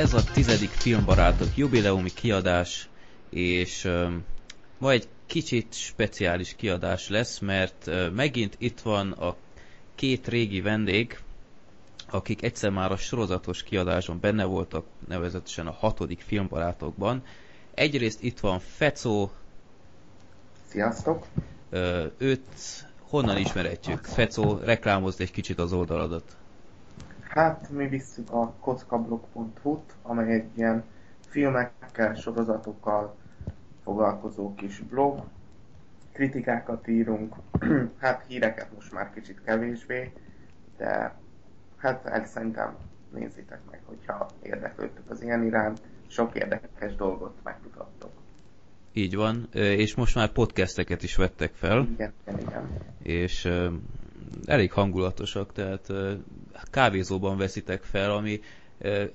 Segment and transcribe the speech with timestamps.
[0.00, 2.88] Ez a tizedik Filmbarátok jubileumi kiadás,
[3.30, 4.12] és uh,
[4.78, 9.36] ma egy kicsit speciális kiadás lesz, mert uh, megint itt van a
[9.94, 11.20] két régi vendég,
[12.10, 17.22] akik egyszer már a sorozatos kiadáson benne voltak, nevezetesen a hatodik Filmbarátokban.
[17.74, 19.30] Egyrészt itt van Fecó.
[20.68, 21.26] Sziasztok!
[21.72, 24.04] Uh, őt honnan ismerhetjük?
[24.04, 26.36] Fecó, reklámozd egy kicsit az oldaladat.
[27.30, 30.84] Hát mi visszük a kockablog.hu-t, amely egy ilyen
[31.28, 33.16] filmekkel, sorozatokkal
[33.82, 35.22] foglalkozó kis blog.
[36.12, 37.34] Kritikákat írunk,
[38.00, 40.12] hát híreket most már kicsit kevésbé,
[40.76, 41.14] de
[41.76, 42.76] hát el szerintem
[43.12, 48.12] nézzétek meg, hogyha érdeklődtök az ilyen iránt, sok érdekes dolgot megmutattok.
[48.92, 51.88] Így van, és most már podcasteket is vettek fel.
[51.92, 52.68] Igen, igen, igen.
[53.02, 53.48] És
[54.44, 55.92] elég hangulatosak, tehát
[56.70, 58.40] kávézóban veszitek fel, ami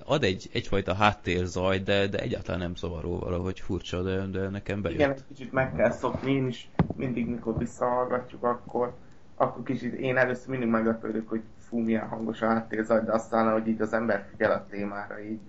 [0.05, 4.99] ad egy, egyfajta háttérzaj, de, de egyáltalán nem zavaró valahogy furcsa, de, de nekem bejött.
[4.99, 8.93] Igen, egy kicsit meg kell szokni, én is mindig, mikor visszahallgatjuk, akkor,
[9.35, 13.67] akkor kicsit én először mindig meglepődök, hogy fú, milyen hangos a háttérzaj, de aztán, hogy
[13.67, 15.39] így az ember figyel a témára, így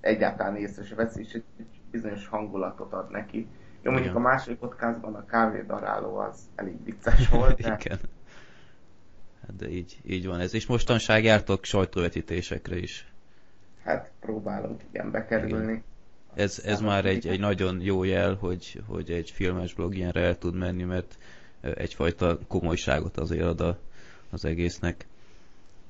[0.00, 1.44] egyáltalán észre se veszi, és egy
[1.90, 3.48] bizonyos hangulatot ad neki.
[3.82, 4.24] Jó, mondjuk Igen.
[4.24, 7.76] a második podcastban a kávédaráló az elég vicces volt, de...
[7.84, 7.98] Igen.
[9.46, 10.54] Hát de így, így van ez.
[10.54, 13.06] És mostanság jártok sajtóvetítésekre is.
[13.84, 15.72] Hát próbálunk igen bekerülni.
[15.72, 15.84] Igen.
[16.34, 20.38] Ez, ez már egy, egy nagyon jó jel, hogy, hogy egy filmes blog ilyenre el
[20.38, 21.18] tud menni, mert
[21.60, 23.78] egyfajta komolyságot azért ad a,
[24.30, 25.06] az egésznek.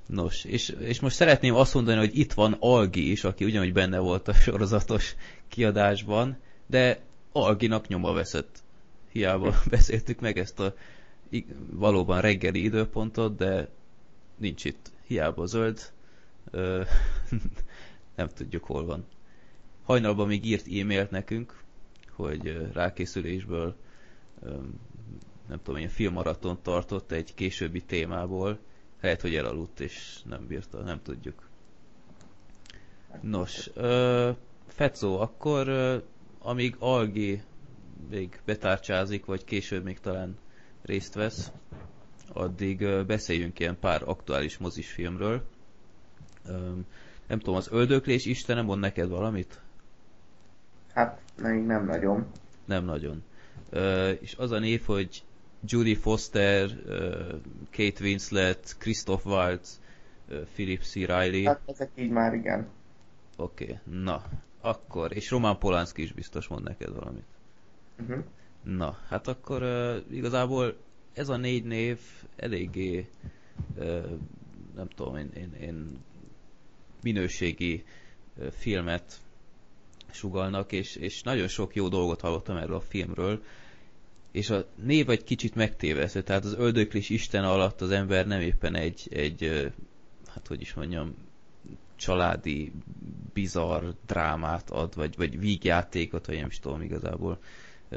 [0.06, 3.98] Nos, és, és most szeretném azt mondani, hogy itt van Algi is, aki ugyanúgy benne
[3.98, 5.14] volt a sorozatos
[5.48, 6.36] kiadásban,
[6.67, 6.98] de
[7.33, 8.62] Alginak nyoma veszett.
[9.12, 10.74] Hiába beszéltük meg ezt a
[11.70, 13.68] valóban reggeli időpontot, de
[14.36, 14.92] nincs itt.
[15.06, 15.92] Hiába zöld.
[18.17, 19.05] nem tudjuk hol van.
[19.84, 21.62] Hajnalban még írt e-mailt nekünk,
[22.11, 23.77] hogy rákészülésből
[25.48, 28.58] nem tudom, ilyen filmmaraton tartott egy későbbi témából.
[29.00, 31.48] Lehet, hogy elaludt és nem bírta, nem tudjuk.
[33.20, 34.36] Nos, uh,
[34.67, 36.02] Fecó, akkor uh,
[36.39, 37.42] amíg Algi
[38.11, 40.36] még betárcsázik, vagy később még talán
[40.84, 41.52] részt vesz,
[42.33, 45.42] addig beszéljünk ilyen pár aktuális mozisfilmről.
[47.27, 49.61] Nem tudom, az öldöklés Istene mond neked valamit?
[50.94, 52.27] Hát, még nem nagyon.
[52.64, 53.23] Nem nagyon.
[54.20, 55.24] És az a név, hogy
[55.67, 56.70] Judy Foster,
[57.70, 59.80] Kate Winslet, Christoph Waltz,
[60.52, 60.94] Philip C.
[60.94, 61.44] Riley.
[61.44, 62.68] Hát ezek így már igen.
[63.36, 63.78] Oké, okay.
[64.02, 64.23] na,
[64.61, 67.24] akkor, és Roman Polanski is biztos mond neked valamit.
[68.00, 68.24] Uh-huh.
[68.64, 70.77] Na, hát akkor uh, igazából
[71.13, 71.98] ez a négy név
[72.36, 73.08] eléggé,
[73.77, 74.19] uh,
[74.75, 75.98] nem tudom, én, én, én
[77.03, 77.85] minőségi
[78.36, 79.20] uh, filmet
[80.11, 83.42] sugalnak, és, és nagyon sok jó dolgot hallottam erről a filmről,
[84.33, 88.74] és a név egy kicsit megtévesztő, tehát az öldöklés Isten alatt az ember nem éppen
[88.74, 89.73] egy, egy
[90.27, 91.14] hát hogy is mondjam,
[91.97, 92.73] családi,
[93.33, 97.39] bizarr drámát ad, vagy, vagy vígjátékot, vagy nem is tudom igazából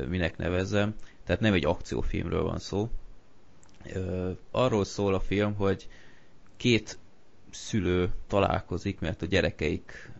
[0.07, 0.95] minek nevezzem.
[1.23, 2.89] Tehát nem egy akciófilmről van szó.
[4.51, 5.87] Arról szól a film, hogy
[6.57, 6.97] két
[7.51, 10.11] szülő találkozik, mert a gyerekeik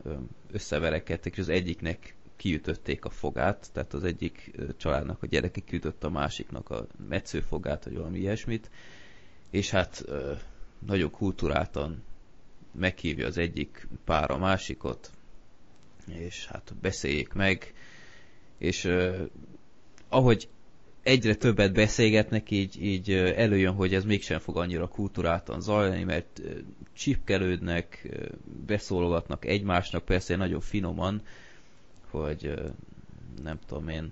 [0.51, 6.09] összeverekedtek, és az egyiknek kiütötték a fogát, tehát az egyik családnak a gyereke kiütött a
[6.09, 8.69] másiknak a metszőfogát, vagy valami ilyesmit,
[9.49, 10.05] és hát
[10.85, 12.03] nagyon kulturáltan
[12.71, 15.11] meghívja az egyik pár a másikot,
[16.07, 17.73] és hát beszéljék meg,
[18.57, 18.89] és
[20.09, 20.49] ahogy
[21.03, 26.41] egyre többet beszélgetnek, így, így előjön, hogy ez mégsem fog annyira kultúráltan zajlani, mert
[26.93, 28.07] csipkelődnek,
[28.65, 31.21] beszólogatnak egymásnak, persze nagyon finoman,
[32.09, 32.53] hogy
[33.43, 34.11] nem tudom én,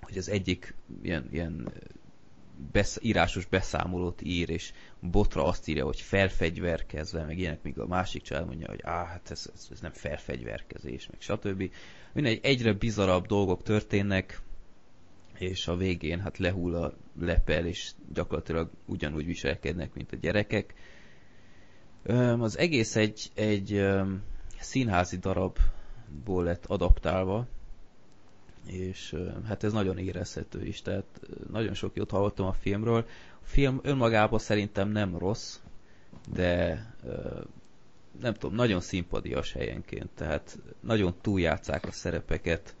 [0.00, 1.72] hogy az egyik ilyen, ilyen
[2.72, 8.22] besz, írásos beszámolót ír, és botra azt írja, hogy felfegyverkezve, meg ilyenek, míg a másik
[8.22, 11.70] család mondja, hogy á, hát ez, ez, ez nem felfegyverkezés, meg stb.
[12.12, 14.40] Mindegy, egyre bizarabb dolgok történnek,
[15.38, 20.74] és a végén hát lehull a lepel, és gyakorlatilag ugyanúgy viselkednek, mint a gyerekek.
[22.38, 23.86] Az egész egy, egy
[24.60, 27.46] színházi darabból lett adaptálva,
[28.66, 31.20] és hát ez nagyon érezhető is, tehát
[31.50, 33.06] nagyon sok jót hallottam a filmről.
[33.42, 35.58] A film önmagában szerintem nem rossz,
[36.32, 36.84] de
[38.20, 42.74] nem tudom, nagyon szimpadias helyenként, tehát nagyon túljátszák a szerepeket,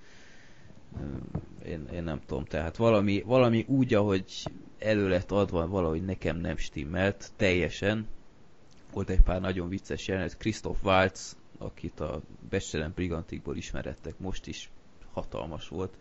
[1.66, 4.24] én, én nem tudom, tehát valami, valami úgy, ahogy
[4.78, 8.06] elő lett adva, valahogy nekem nem stimmelt teljesen.
[8.92, 14.70] Volt egy pár nagyon vicces jelenet, Christoph Waltz akit a Bestelen Brigantikból ismerettek, most is
[15.12, 15.96] hatalmas volt.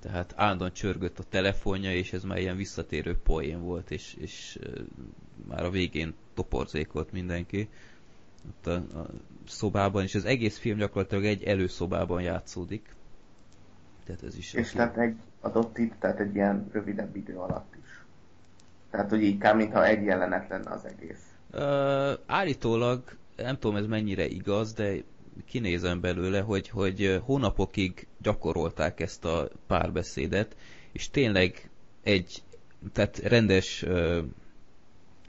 [0.00, 4.58] Tehát állandóan csörgött a telefonja, és ez már ilyen visszatérő poén volt, és, és
[5.48, 7.68] már a végén toporzékolt mindenki
[8.48, 9.10] ott a, a
[9.46, 12.94] szobában, és az egész film gyakorlatilag egy előszobában játszódik.
[14.08, 14.54] Tehát ez is...
[14.54, 18.04] És tehát egy adott itt, tehát egy ilyen rövidebb idő alatt is.
[18.90, 21.34] Tehát, hogy így mintha egy jelenet lenne az egész.
[21.52, 23.02] Uh, állítólag,
[23.36, 25.02] nem tudom ez mennyire igaz, de
[25.44, 30.56] kinézem belőle, hogy, hogy hónapokig gyakorolták ezt a párbeszédet,
[30.92, 31.70] és tényleg
[32.02, 32.42] egy,
[32.92, 33.84] tehát rendes,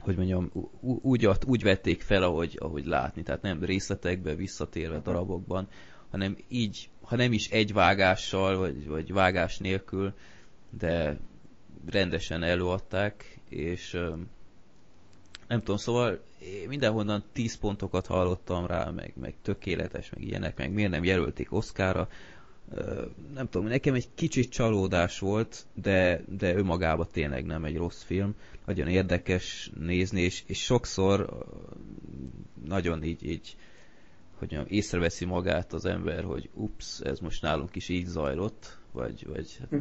[0.00, 0.50] hogy mondjam,
[0.80, 5.68] úgy, úgy vették fel, ahogy, ahogy látni, tehát nem részletekben, visszatérve darabokban,
[6.10, 10.12] hanem így, ha nem is egy vágással, vagy, vagy vágás nélkül,
[10.78, 11.16] de
[11.90, 13.90] rendesen előadták, és
[15.48, 16.20] nem tudom, szóval
[16.68, 22.08] mindenhonnan 10 pontokat hallottam rá, meg, meg tökéletes, meg ilyenek, meg miért nem jelölték Oszkára.
[23.34, 28.34] Nem tudom, nekem egy kicsit csalódás volt, de, de önmagában tényleg nem egy rossz film.
[28.66, 31.46] Nagyon érdekes nézni, és, és sokszor
[32.66, 33.56] nagyon így, így
[34.40, 39.26] hogy mondjam, észreveszi magát az ember, hogy ups, ez most nálunk is így zajlott, vagy,
[39.26, 39.76] vagy hm.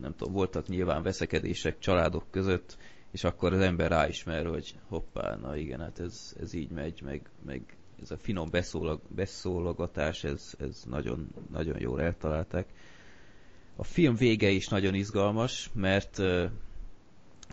[0.00, 2.76] nem tudom, voltak nyilván veszekedések családok között,
[3.10, 7.30] és akkor az ember ráismer, hogy hoppá, na igen, hát ez, ez így megy, meg,
[7.44, 12.68] meg ez a finom beszólag, beszólogatás, ez, ez nagyon, nagyon jól eltalálták.
[13.76, 16.18] A film vége is nagyon izgalmas, mert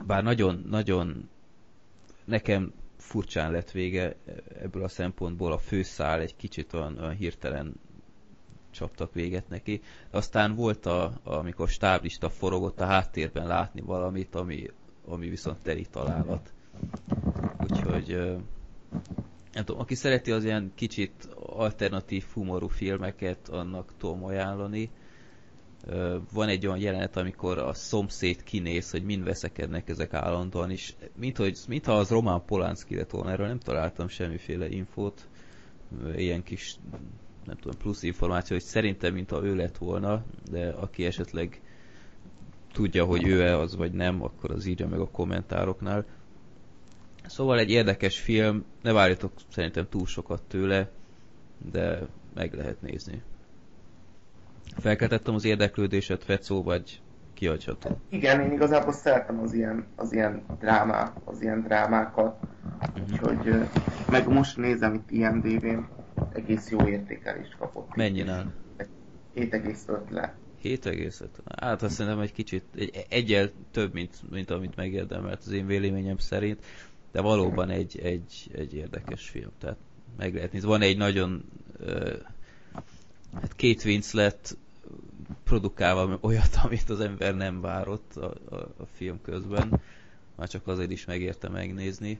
[0.05, 1.29] bár nagyon, nagyon
[2.25, 4.15] nekem furcsán lett vége
[4.61, 7.73] ebből a szempontból, a főszál egy kicsit olyan, olyan hirtelen
[8.71, 9.81] csaptak véget neki.
[10.09, 14.69] Aztán volt, a, amikor stáblista forogott a háttérben látni valamit, ami
[15.05, 16.53] ami viszont teli találat.
[17.59, 18.07] Úgyhogy
[19.53, 24.89] nem tudom, aki szereti az ilyen kicsit alternatív humorú filmeket, annak tudom ajánlani.
[26.33, 31.37] Van egy olyan jelenet, amikor a szomszéd kinéz, hogy mind veszekednek ezek állandóan, és mint
[31.37, 35.27] hogy, mintha az Roman Polanski lett volna, erről nem találtam semmiféle infót,
[36.15, 36.75] ilyen kis
[37.45, 41.61] nem tudom, plusz információ, hogy szerintem mintha ő lett volna, de aki esetleg
[42.71, 46.05] tudja, hogy ő-e az vagy nem, akkor az írja meg a kommentároknál.
[47.25, 50.91] Szóval egy érdekes film, ne várjatok szerintem túl sokat tőle,
[51.71, 53.21] de meg lehet nézni.
[54.81, 57.01] Felkeltettem az érdeklődéset, Fecó, vagy
[57.33, 57.99] kiadható?
[58.09, 62.37] Igen, én igazából szeretem az ilyen, az ilyen drámá, az ilyen drámákat,
[62.79, 63.09] uh-huh.
[63.09, 63.55] úgyhogy
[64.09, 65.87] meg most nézem itt IMDb-n,
[66.33, 67.95] egész jó értékelést kapott.
[67.95, 68.23] Mennyi
[69.35, 70.35] 7,5 le.
[70.63, 71.25] 7,5?
[71.59, 76.17] Hát azt szerintem egy kicsit, egy, egyel több, mint, mint amit megérdemelt az én véleményem
[76.17, 76.65] szerint,
[77.11, 79.77] de valóban egy, egy, egy érdekes film, tehát
[80.17, 80.67] meg lehet nézni.
[80.67, 81.43] Van egy nagyon
[81.79, 82.13] uh,
[83.33, 84.57] hát két Winslet
[85.43, 89.81] produkálva olyat, amit az ember nem várott a, a, a film közben,
[90.35, 92.19] már csak azért is megérte megnézni,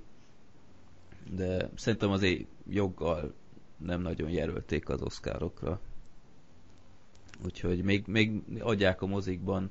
[1.30, 3.34] de szerintem azért joggal
[3.77, 5.80] nem nagyon jelölték az oszkárokra
[7.46, 9.70] úgyhogy még, még adják a mozikban,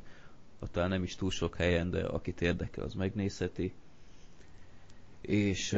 [0.71, 3.73] talán nem is túl sok helyen, de akit érdekel, az megnézheti.
[5.21, 5.73] És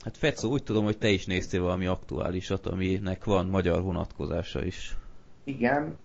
[0.00, 4.96] hát Fecó, úgy tudom, hogy te is néztél valami aktuálisat, aminek van magyar vonatkozása is.
[5.44, 5.96] Igen,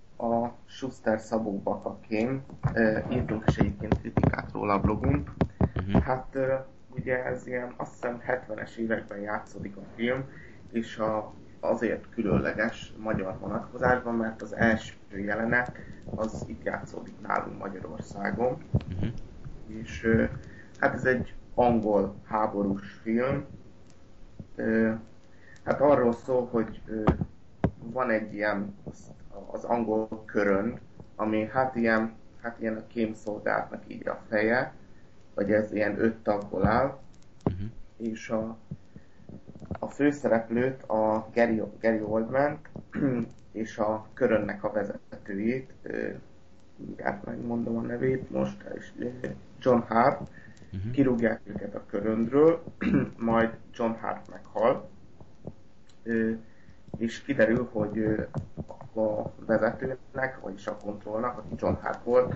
[0.70, 2.44] Schuster Szabó Bakakém,
[3.12, 5.32] írtunk is egyébként kritikát róla a blogunk.
[5.76, 6.02] Uh-huh.
[6.02, 6.38] Hát
[6.90, 10.24] ugye ez ilyen, azt hiszem 70-es években játszódik a film,
[10.72, 15.72] és a azért különleges magyar vonatkozásban, mert az első jelenet
[16.16, 18.58] az itt játszódik nálunk Magyarországon.
[18.94, 19.10] Uh-huh.
[19.68, 20.08] És
[20.80, 23.46] hát ez egy angol háborús film.
[25.64, 26.82] Hát arról szól, hogy
[27.84, 28.76] van egy ilyen
[29.52, 30.80] az angol körön,
[31.16, 34.74] ami hát ilyen, hát ilyen a kémszolgáltnak így a feje,
[35.34, 37.00] vagy ez ilyen öt tagból áll,
[37.46, 37.70] uh-huh.
[37.98, 38.58] és a
[39.80, 42.60] a főszereplőt, a Gary, Gary oldman
[43.52, 45.74] és a körönnek a vezetőjét,
[46.76, 48.92] mindjárt megmondom a nevét most, és
[49.60, 50.30] John Hart,
[50.74, 50.92] uh-huh.
[50.92, 52.64] kirúgják őket a köröndről,
[53.18, 54.90] majd John Hart meghal,
[56.98, 58.28] és kiderül, hogy
[58.96, 62.36] a vezetőnek, vagyis a kontrollnak, aki John Hart volt,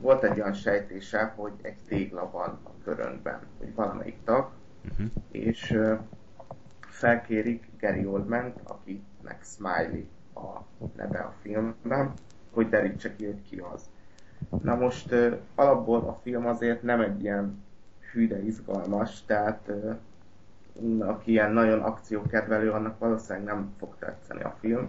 [0.00, 4.50] volt egy olyan sejtése, hogy egy tégla van a körönben, hogy valamelyik tag,
[4.90, 5.06] uh-huh.
[5.30, 5.78] és
[6.80, 10.60] felkérik Gary oldman akinek Smiley a
[10.96, 12.12] neve a filmben,
[12.50, 13.90] hogy derítse ki, hogy ki az.
[14.62, 15.14] Na most
[15.54, 17.62] alapból a film azért nem egy ilyen
[18.12, 19.72] hű, de izgalmas, tehát
[20.98, 24.88] aki ilyen nagyon akciókedvelő, annak valószínűleg nem fog tetszeni a film,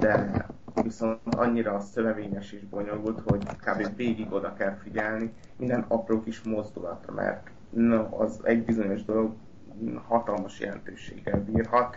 [0.00, 0.46] de
[0.82, 3.96] viszont annyira szövevényes és bonyolult, hogy kb.
[3.96, 9.34] végig oda kell figyelni minden apró kis mozdulatra, mert no, az egy bizonyos dolog
[10.06, 11.96] hatalmas jelentőséggel bírhat.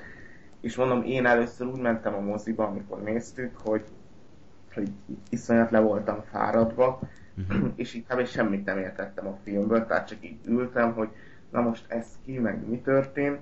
[0.62, 3.84] És mondom, én először úgy mentem a moziba, amikor néztük, hogy,
[4.74, 4.90] hogy
[5.30, 7.00] iszonyat le voltam fáradva,
[7.38, 7.72] uh-huh.
[7.76, 8.26] és így kb.
[8.26, 11.10] semmit nem értettem a filmből, tehát csak így ültem, hogy
[11.56, 13.40] na most ez ki, meg mi történt.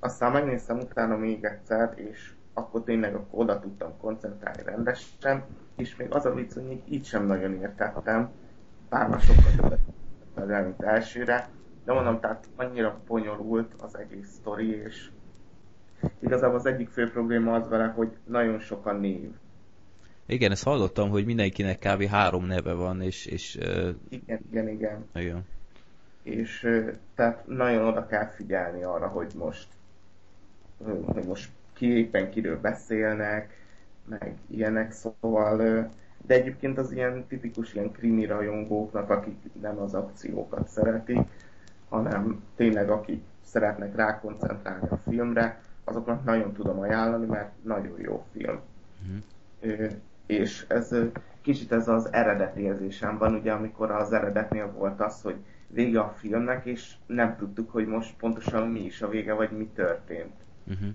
[0.00, 5.44] Aztán megnéztem utána még egyszer, és akkor tényleg akkor oda tudtam koncentrálni rendesen,
[5.76, 8.30] és még az a vicc, hogy még így sem nagyon értettem,
[8.88, 11.48] bár már sokkal többet mint elsőre,
[11.84, 15.10] de mondom, tehát annyira bonyolult az egész sztori, és
[16.20, 19.30] igazából az egyik fő probléma az vele, hogy nagyon sok a név.
[20.26, 22.04] Igen, ezt hallottam, hogy mindenkinek kb.
[22.04, 23.26] három neve van, és...
[23.26, 23.88] és uh...
[24.08, 25.04] Igen, igen, igen.
[25.14, 25.44] Igen.
[26.28, 26.80] És
[27.14, 29.68] tehát nagyon oda kell figyelni arra, hogy most
[31.06, 33.56] hogy most ki éppen kiről beszélnek,
[34.04, 35.56] meg ilyenek, szóval
[36.26, 41.18] de egyébként az ilyen tipikus ilyen krimi rajongóknak, akik nem az akciókat szeretik,
[41.88, 48.60] hanem tényleg akik szeretnek rákoncentrálni a filmre, azoknak nagyon tudom ajánlani, mert nagyon jó film.
[49.60, 49.90] Uh-huh.
[50.26, 50.94] És ez
[51.40, 55.36] kicsit ez az eredeti érzésem van, ugye amikor az eredetnél volt az, hogy
[55.68, 59.70] vége a filmnek, és nem tudtuk, hogy most pontosan mi is a vége, vagy mi
[59.74, 60.34] történt.
[60.66, 60.88] Uh-huh.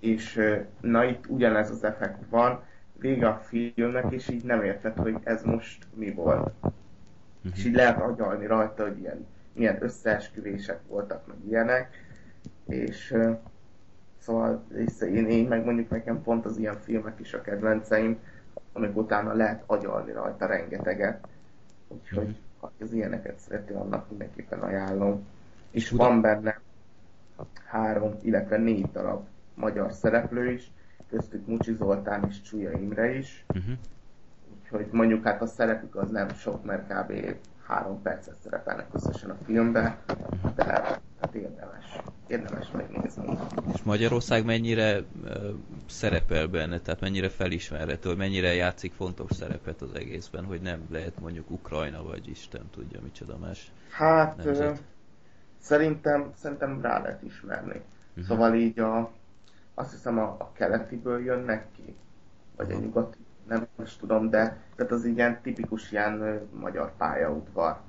[0.00, 0.40] És
[0.80, 2.62] na itt ugyanez az effekt van,
[2.98, 6.52] vége a filmnek, és így nem érted, hogy ez most mi volt.
[6.62, 6.72] Uh-huh.
[7.54, 12.04] És így lehet agyalni rajta, hogy ilyen milyen összeesküvések voltak, meg ilyenek,
[12.66, 13.14] és
[14.18, 18.18] szóval és én, én meg mondjuk nekem pont az ilyen filmek is a kedvenceim,
[18.72, 21.28] amik utána lehet agyalni rajta rengeteget,
[21.88, 22.51] úgyhogy mm.
[22.62, 25.26] Ha az ilyeneket szereti, annak mindenképpen ajánlom.
[25.70, 26.04] És Uda.
[26.04, 26.60] van benne
[27.66, 30.70] három, illetve négy darab magyar szereplő is,
[31.10, 33.44] köztük Mucsi Zoltán és Csúlya Imre is.
[33.48, 33.74] Uh-huh.
[34.58, 37.36] Úgyhogy mondjuk hát a szerepük az nem sok, mert kb
[37.72, 39.96] három percet szerepelnek összesen a filmben,
[40.54, 41.84] de hát érdemes,
[42.26, 43.38] érdemes megnézni.
[43.74, 45.54] És Magyarország mennyire uh,
[45.88, 51.50] szerepel benne, tehát mennyire felismerhető, mennyire játszik fontos szerepet az egészben, hogy nem lehet mondjuk
[51.50, 54.76] Ukrajna, vagy Isten tudja micsoda más Hát uh,
[55.58, 57.80] szerintem, szerintem rá lehet ismerni.
[58.10, 58.24] Uh-huh.
[58.24, 59.10] Szóval így a,
[59.74, 61.94] azt hiszem a, a keletiből jönnek ki,
[62.56, 62.80] vagy uh-huh.
[62.80, 67.80] a nyugati nem is tudom, de tehát az ilyen tipikus ilyen magyar pályaudvar.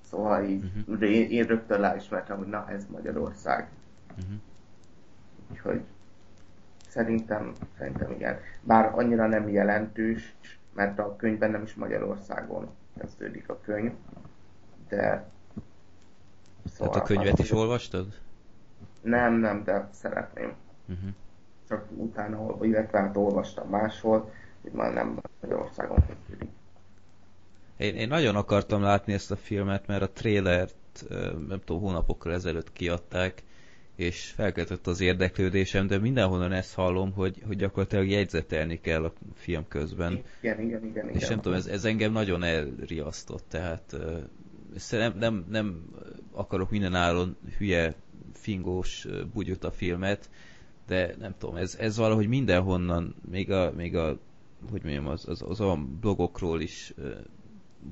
[0.00, 1.10] Szóval így uh-huh.
[1.10, 3.68] én rögtön ráismertem, hogy na ez Magyarország.
[4.10, 4.38] Uh-huh.
[5.50, 5.80] Úgyhogy
[6.88, 8.38] szerintem, szerintem igen.
[8.62, 10.36] Bár annyira nem jelentős,
[10.74, 13.92] mert a könyvben nem is Magyarországon kezdődik a könyv,
[14.88, 15.28] de...
[16.64, 18.06] Szóval Tehát a könyvet is olvastad?
[19.00, 20.52] Nem, nem, de szeretném.
[20.88, 21.10] Uh-huh.
[21.68, 24.30] Csak utána, illetve hát olvastam máshol,
[24.72, 26.04] már nem Magyarországon.
[27.76, 30.74] Én, én nagyon akartam látni ezt a filmet, mert a trailert
[31.48, 33.42] nem tudom, hónapokkal ezelőtt kiadták,
[33.96, 39.64] és felkeltett az érdeklődésem, de mindenhonnan ezt hallom, hogy, hogy gyakorlatilag jegyzetelni kell a film
[39.68, 40.22] közben.
[40.40, 41.08] Igen, igen, igen.
[41.08, 41.28] És igen.
[41.28, 43.96] nem tudom, ez, ez engem nagyon elriasztott, tehát
[44.90, 45.84] nem, nem, nem
[46.32, 47.94] akarok mindenáron hülye,
[48.32, 50.30] fingós bugyut a filmet,
[50.86, 54.18] de nem tudom, ez, ez valahogy mindenhonnan, még a, még a
[54.70, 56.94] hogy mondjam, az, az, az olyan blogokról is,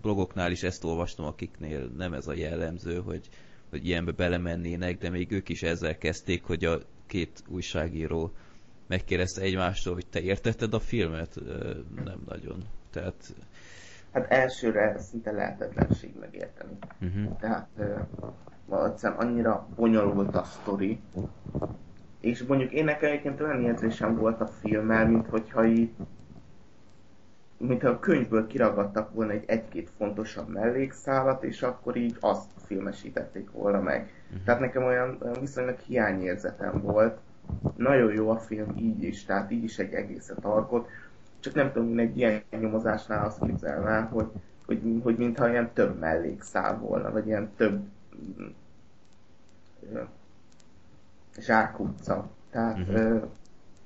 [0.00, 3.28] blogoknál is ezt olvastam, akiknél nem ez a jellemző, hogy,
[3.71, 8.33] hogy ilyenbe belemennének, de még ők is ezzel kezdték, hogy a két újságíró
[8.87, 11.40] megkérdezte egymástól, hogy te értetted a filmet?
[12.04, 12.64] Nem nagyon.
[12.90, 13.35] Tehát...
[14.12, 16.76] Hát elsőre szinte lehetetlenség megérteni.
[17.00, 17.37] Uh-huh.
[17.38, 17.68] Tehát
[18.68, 21.00] uh, annyira bonyolult a sztori,
[22.21, 25.90] és mondjuk én nekem egyébként olyan érzésem volt a filmmel, mint hogyha így
[27.59, 33.81] mintha a könyvből kiragadtak volna egy egy-két fontosabb mellékszálat, és akkor így azt filmesítették volna
[33.81, 34.13] meg.
[34.27, 34.45] Uh-huh.
[34.45, 37.19] Tehát nekem olyan, olyan viszonylag hiányérzetem volt.
[37.77, 40.89] Nagyon jó a film így is, tehát így is egy egészet alkot.
[41.41, 44.31] Csak nem tudom, egy ilyen nyomozásnál azt képzelnám, hogy,
[44.67, 47.83] hogy, hogy mintha ilyen több mellékszál volna, vagy ilyen több
[51.39, 52.31] zsákutca.
[52.51, 53.23] Tehát, uh-huh.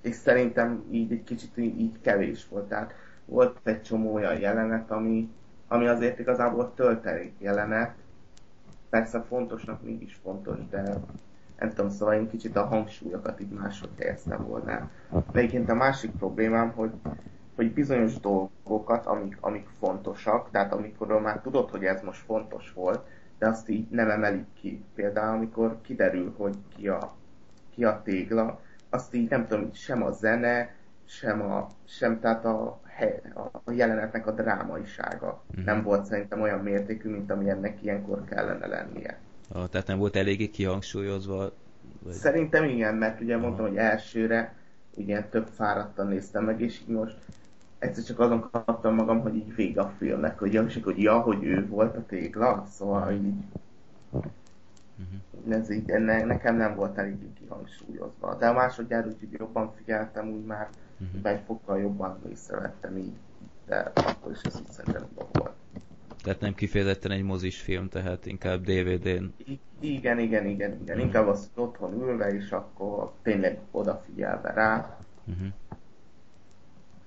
[0.01, 2.69] és szerintem így egy kicsit így kevés volt.
[2.69, 2.95] Tehát
[3.29, 5.31] volt egy csomó olyan jelenet, ami,
[5.69, 7.95] ami azért igazából töltelék jelenet.
[8.91, 10.83] Persze fontosnak mégis fontos, de
[11.59, 14.91] nem tudom, szóval én kicsit a hangsúlyokat így máshogy helyeztem volna.
[15.33, 16.91] Egyébként a másik problémám, hogy,
[17.57, 23.01] hogy bizonyos dolgokat, amik, amik fontosak, tehát amikor már tudod, hogy ez most fontos volt,
[23.39, 24.85] de azt így nem emelik ki.
[24.95, 27.17] Például amikor kiderül, hogy ki a
[27.79, 32.81] ki a tégla, azt így nem tudom, sem a zene, sem, a, sem tehát a,
[33.65, 35.65] a jelenetnek a drámaisága uh-huh.
[35.65, 39.19] nem volt szerintem olyan mértékű, mint ami ennek ilyenkor kellene lennie.
[39.53, 41.53] Ah, tehát nem volt eléggé kihangsúlyozva?
[42.03, 42.13] Vagy...
[42.13, 43.43] Szerintem igen, mert ugye Aha.
[43.43, 44.55] mondtam, hogy elsőre
[44.97, 47.17] ugye több fáradtan néztem meg, és így most
[47.79, 51.45] egyszer csak azon kaptam magam, hogy így vége a filmnek, hogy, és hogy ja, hogy
[51.45, 53.35] ő volt a tégla, szóval így
[54.99, 55.61] Uh-huh.
[55.61, 58.35] Ez így, ne, nekem nem volt elég kihangsúlyozva.
[58.35, 60.69] De a másodjára úgy jobban figyeltem, úgy már
[61.01, 61.31] uh-huh.
[61.31, 63.17] egy fokkal jobban észrevettem így,
[63.67, 65.53] de akkor is ez úgy szerintem volt.
[66.23, 69.35] Tehát nem kifejezetten egy mozis film, tehát inkább DVD-n.
[69.45, 70.81] I- igen, igen, igen, igen.
[70.81, 71.01] Uh-huh.
[71.01, 74.99] Inkább az otthon ülve, és akkor tényleg odafigyelve rá.
[75.25, 75.47] Uh-huh.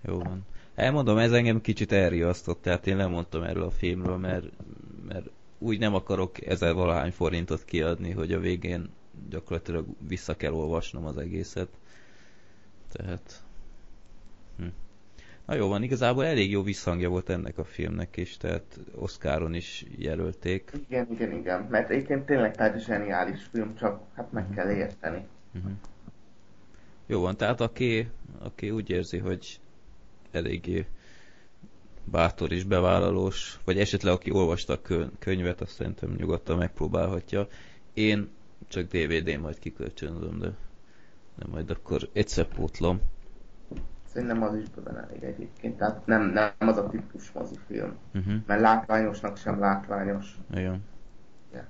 [0.01, 0.45] Jó van.
[0.75, 4.45] Elmondom, ez engem kicsit elriasztott, tehát én lemondtam erről a filmről, mert,
[5.07, 5.25] mert
[5.57, 8.89] úgy nem akarok ezer valahány forintot kiadni, hogy a végén
[9.29, 11.69] gyakorlatilag vissza kell olvasnom az egészet.
[12.91, 13.43] Tehát...
[15.51, 19.85] Na jó van, igazából elég jó visszhangja volt ennek a filmnek is, tehát Oscaron is
[19.97, 20.71] jelölték.
[20.87, 24.57] Igen, igen, igen, mert egyébként tényleg tehát zseniális film, csak hát meg uh-huh.
[24.57, 25.25] kell érteni.
[25.55, 25.71] Uh-huh.
[27.05, 29.59] Jó van, tehát aki, aki úgy érzi, hogy
[30.31, 30.85] eléggé
[32.03, 34.81] bátor és bevállalós, vagy esetleg aki olvasta a
[35.19, 37.47] könyvet, azt szerintem nyugodtan megpróbálhatja.
[37.93, 38.29] Én
[38.67, 40.51] csak DVD-n majd kikölcsönzöm, de
[41.35, 43.01] nem majd akkor egyszer pótlom.
[44.13, 48.33] Szerintem az is bőven elég egyébként, tehát nem, nem az a típus mozifilm, uh-huh.
[48.45, 50.37] mert látványosnak sem látványos.
[50.51, 50.83] Igen.
[51.53, 51.65] Yeah.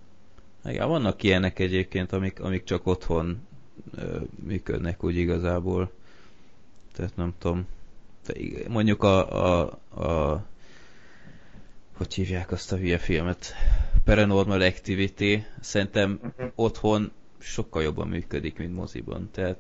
[0.65, 3.47] Igen, vannak ilyenek egyébként, amik, amik csak otthon
[3.95, 5.91] ö, működnek úgy igazából.
[6.93, 7.67] Tehát nem tudom,
[8.67, 10.43] mondjuk a, a, a
[11.97, 13.53] hogy hívják azt a hülye filmet?
[14.03, 16.51] Paranormal Activity szerintem uh-huh.
[16.55, 19.29] otthon sokkal jobban működik, mint moziban.
[19.31, 19.57] Tehát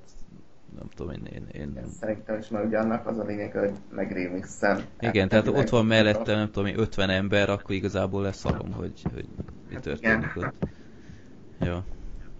[0.75, 1.25] nem tudom, én...
[1.33, 1.87] én, én...
[1.99, 4.83] Szerintem is, mert ugye annak az a lényeg, hogy megrémixen.
[4.99, 9.27] Igen, tehát ott van mellette, nem tudom, 50 ember, akkor igazából leszarom, hogy, hogy
[9.67, 10.47] mi hát történik Igen.
[10.47, 10.67] ott.
[11.59, 11.85] Ja.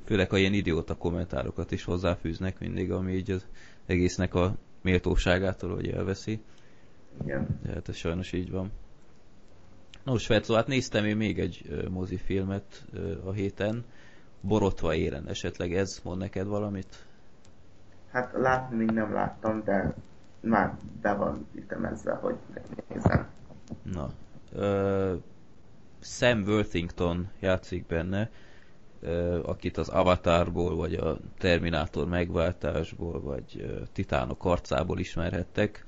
[0.06, 3.46] Főleg, ha ilyen idióta kommentárokat is hozzáfűznek mindig, ami így az
[3.86, 6.42] egésznek a méltóságától, hogy elveszi.
[7.24, 7.60] Igen.
[7.64, 8.72] De hát ez sajnos így van.
[10.04, 12.86] Nos, Fetszó, hát néztem én még egy mozifilmet
[13.26, 13.86] a héten.
[14.42, 17.06] Borotva éren esetleg ez mond neked valamit?
[18.12, 19.94] Hát látni még nem láttam, de
[20.40, 21.48] már be van
[21.86, 22.36] ezzel, hogy
[22.88, 23.28] nézem.
[23.84, 24.10] Na.
[24.54, 25.22] Uh,
[26.00, 28.30] Sam Worthington játszik benne,
[29.44, 35.86] akit az Avatarból, vagy a Terminátor megváltásból, vagy Titánok arcából ismerhettek.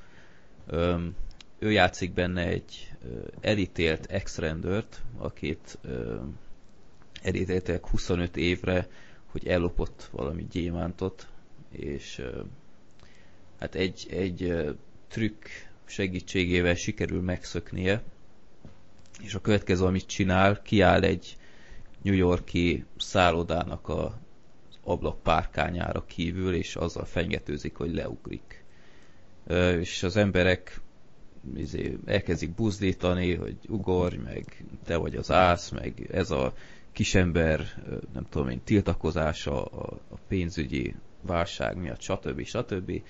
[1.59, 2.95] Ő játszik benne egy
[3.41, 4.37] elítélt ex
[5.17, 5.79] akit
[7.21, 8.87] elítéltek 25 évre,
[9.25, 11.27] hogy ellopott valami gyémántot,
[11.77, 12.21] és
[13.59, 14.53] hát egy, egy
[15.07, 15.45] trükk
[15.85, 18.03] segítségével sikerül megszöknie,
[19.21, 21.37] és a következő, amit csinál, kiáll egy
[22.01, 24.19] New Yorki szállodának a
[24.83, 28.63] ablak párkányára kívül, és azzal fenyegetőzik, hogy leugrik.
[29.79, 30.81] És az emberek
[31.55, 36.53] izé, elkezdik buzdítani, hogy ugorj, meg te vagy az ász, meg ez a
[36.91, 37.83] kisember,
[38.13, 42.43] nem tudom én, tiltakozása a, a pénzügyi válság miatt, stb.
[42.45, 43.01] stb.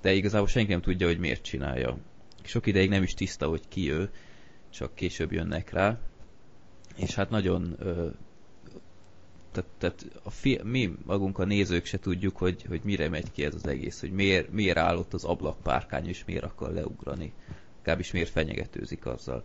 [0.00, 1.98] De igazából senki nem tudja, hogy miért csinálja.
[2.42, 4.10] Sok ideig nem is tiszta, hogy ki ő,
[4.70, 5.98] csak később jönnek rá.
[6.96, 7.76] És hát nagyon
[9.78, 13.54] tehát, a fi, mi magunk a nézők se tudjuk, hogy, hogy mire megy ki ez
[13.54, 17.32] az egész, hogy miért, miért állott az ablakpárkány, és miért akar leugrani.
[17.76, 19.44] Legalábbis miért fenyegetőzik azzal.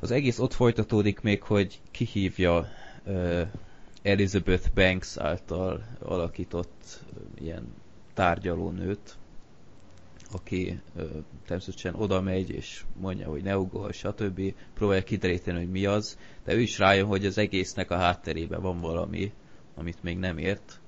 [0.00, 2.68] Az egész ott folytatódik még, hogy kihívja
[4.02, 7.74] Elizabeth Banks által alakított ilyen
[8.14, 9.16] tárgyalónőt,
[10.32, 11.04] aki ö,
[11.46, 14.54] természetesen oda megy, és mondja, hogy ne ugorj, stb.
[14.74, 18.80] Próbálja kideríteni, hogy mi az, de ő is rájön, hogy az egésznek a hátterében van
[18.80, 19.32] valami,
[19.74, 20.80] amit még nem ért,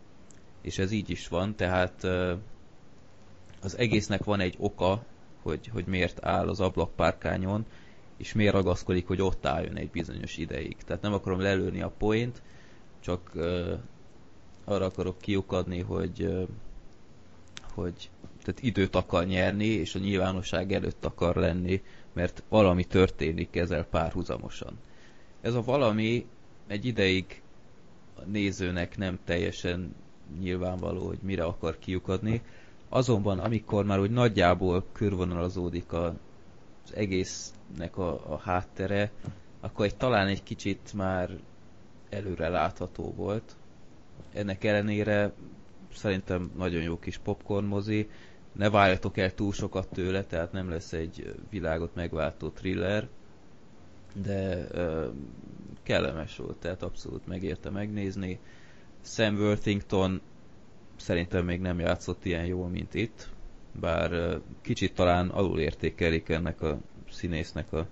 [0.63, 2.35] és ez így is van, tehát ö,
[3.61, 5.05] az egésznek van egy oka,
[5.43, 7.67] hogy, hogy miért áll az ablakpárkányon,
[8.17, 10.77] és miért ragaszkodik, hogy ott álljon egy bizonyos ideig.
[10.87, 12.43] Tehát nem akarom lelőni a point,
[13.05, 13.31] csak
[14.65, 16.47] arra akarok kiukadni, hogy
[17.75, 18.11] hogy
[18.43, 24.79] tehát időt akar nyerni, és a nyilvánosság előtt akar lenni, mert valami történik ezzel párhuzamosan.
[25.41, 26.27] Ez a valami
[26.67, 27.43] egy ideig
[28.17, 29.95] a nézőnek nem teljesen
[30.41, 32.43] nyilvánvaló, hogy mire akar kiukadni,
[32.89, 36.07] azonban amikor már úgy nagyjából körvonalazódik a,
[36.85, 39.11] az egésznek a, a háttere,
[39.61, 41.31] akkor egy, talán egy kicsit már
[42.15, 43.57] előre látható volt.
[44.33, 45.33] Ennek ellenére
[45.95, 48.09] szerintem nagyon jó kis popcorn mozi.
[48.53, 53.09] Ne várjatok el túl sokat tőle, tehát nem lesz egy világot megváltó thriller,
[54.23, 55.13] de uh,
[55.83, 58.39] kellemes volt, tehát abszolút megérte megnézni.
[59.03, 60.21] Sam Worthington
[60.97, 63.29] szerintem még nem játszott ilyen jól, mint itt,
[63.81, 66.79] bár uh, kicsit talán alulértékelik ennek a
[67.11, 67.87] színésznek a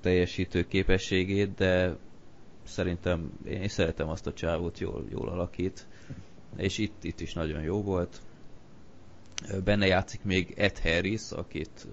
[0.00, 1.96] teljesítő képességét, de
[2.64, 5.86] szerintem én szeretem azt a csávót, jól, jól alakít,
[6.56, 8.20] és itt, itt is nagyon jó volt.
[9.64, 11.86] Benne játszik még Ed Harris, akit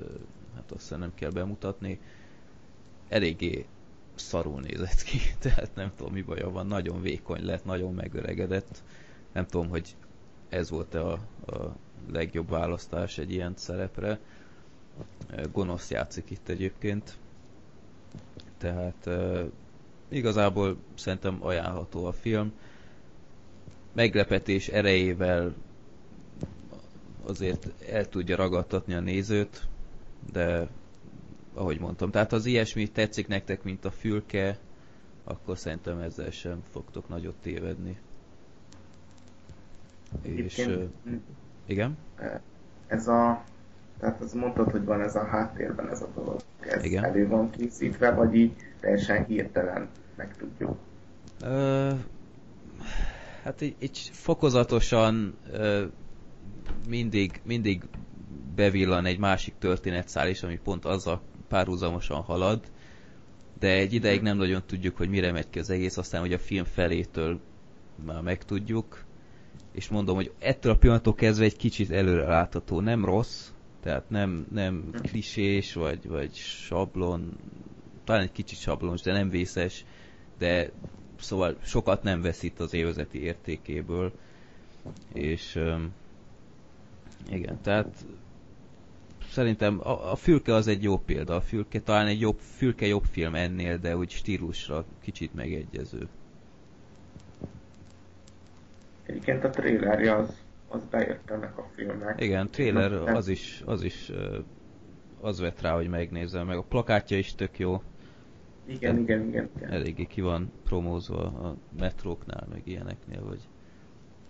[0.55, 1.99] hát azt nem kell bemutatni,
[3.09, 3.65] eléggé
[4.15, 8.83] szarul nézett ki, tehát nem tudom mi baja van, nagyon vékony lett, nagyon megöregedett.
[9.31, 9.95] Nem tudom, hogy
[10.49, 11.11] ez volt-e a,
[11.45, 11.75] a
[12.11, 14.19] legjobb választás egy ilyen szerepre.
[15.51, 17.17] Gonosz játszik itt egyébként.
[18.57, 19.09] Tehát
[20.09, 22.51] igazából szerintem ajánlható a film.
[23.93, 25.53] Meglepetés erejével
[27.25, 29.67] azért el tudja ragadtatni a nézőt,
[30.31, 30.67] de
[31.53, 34.57] ahogy mondtam, tehát az ilyesmi tetszik nektek, mint a fülke,
[35.23, 37.97] akkor szerintem ezzel sem fogtok nagyot tévedni.
[40.21, 40.83] És, uh,
[41.65, 41.97] igen?
[42.87, 43.43] Ez a,
[43.99, 47.03] tehát az mondtad, hogy van ez a háttérben ez a dolog, ez igen.
[47.03, 50.77] elő van készítve, vagy így teljesen hirtelen megtudjuk?
[51.41, 51.91] Uh,
[53.43, 55.83] hát így, így fokozatosan uh,
[56.89, 57.83] mindig, mindig
[58.55, 62.59] bevillan egy másik történetszál is, ami pont azzal párhuzamosan halad,
[63.59, 66.39] de egy ideig nem nagyon tudjuk, hogy mire megy ki az egész, aztán hogy a
[66.39, 67.39] film felétől
[68.05, 69.03] már megtudjuk,
[69.71, 73.49] és mondom, hogy ettől a pillanattól kezdve egy kicsit előre látható, nem rossz,
[73.81, 77.37] tehát nem, nem klisés, vagy, vagy sablon,
[78.03, 79.85] talán egy kicsit sablonos, de nem vészes,
[80.37, 80.69] de
[81.19, 84.11] szóval sokat nem veszít az évezeti értékéből,
[85.13, 85.93] és um,
[87.31, 88.05] igen, tehát
[89.29, 91.35] szerintem a, a Fülke az egy jó példa.
[91.35, 96.07] A Fülke talán egy jobb, Fülke jobb film ennél, de úgy stílusra kicsit megegyező.
[99.05, 102.21] Egyébként a trailerje az, az bejött ennek a filmnek.
[102.21, 104.11] Igen, trailer az is, az is
[105.21, 107.81] az vett rá, hogy megnézem, meg a plakátja is tök jó.
[108.65, 109.71] Igen, igen, igen, igen.
[109.71, 113.47] Eléggé ki van promózva a metróknál, meg ilyeneknél, hogy,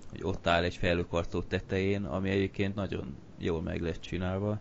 [0.10, 4.60] hogy ott áll egy felőkartó tetején, ami egyébként nagyon jól meg lett csinálva.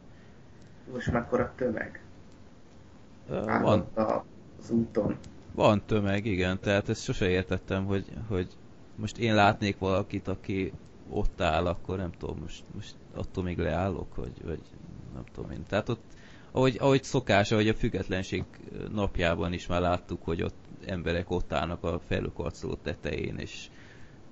[0.93, 2.03] Most mekkora tömeg?
[3.29, 3.87] Uh, van.
[4.59, 5.17] Az úton.
[5.55, 8.49] Van tömeg, igen, tehát ezt sose értettem, hogy, hogy
[8.95, 10.73] most én látnék valakit, aki
[11.11, 14.61] ott áll, akkor nem tudom, most, most attól még leállok, vagy, vagy
[15.14, 15.64] nem tudom én.
[15.68, 16.03] Tehát ott,
[16.51, 18.44] ahogy, ahogy szokás, ahogy a függetlenség
[18.92, 23.68] napjában is már láttuk, hogy ott emberek ott állnak a felőkarcoló tetején, és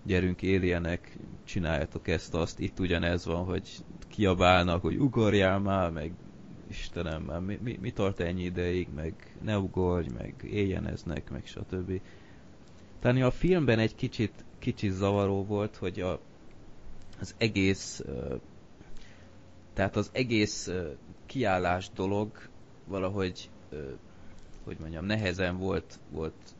[0.03, 3.69] gyerünk éljenek, csináljátok ezt, azt, itt ugyanez van, hogy
[4.09, 6.13] kiabálnak, hogy ugorjál már, meg
[6.69, 12.01] Istenem, már mi, mi, mi tart ennyi ideig, meg ne ugorj, meg éljeneznek, meg stb.
[13.01, 16.21] Tehát a filmben egy kicsit, kicsit zavaró volt, hogy a,
[17.21, 18.03] az egész
[19.73, 20.71] tehát az egész
[21.27, 22.49] kiállás dolog
[22.85, 23.51] valahogy
[24.67, 26.55] hogy mondjam, nehezen volt, volt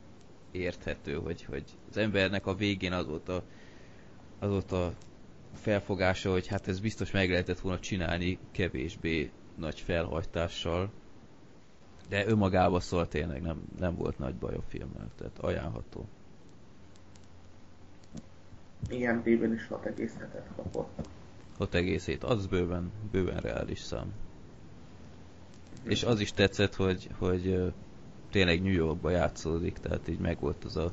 [0.51, 3.43] érthető, hogy, hogy az embernek a végén az volt a,
[4.39, 4.93] az volt a
[5.55, 10.91] felfogása, hogy hát ez biztos meg lehetett volna csinálni kevésbé nagy felhajtással,
[12.09, 16.09] de önmagába szólt tényleg nem, nem volt nagy baj a filmmel, tehát ajánlható.
[18.89, 21.09] IMD-ben is 6,7-et kapott.
[21.59, 24.13] 6,7, az bőven, bőven reális szám.
[25.85, 25.91] Mm.
[25.91, 27.73] És az is tetszett, hogy, hogy
[28.31, 30.93] tényleg New Yorkba játszódik, tehát így megvolt az a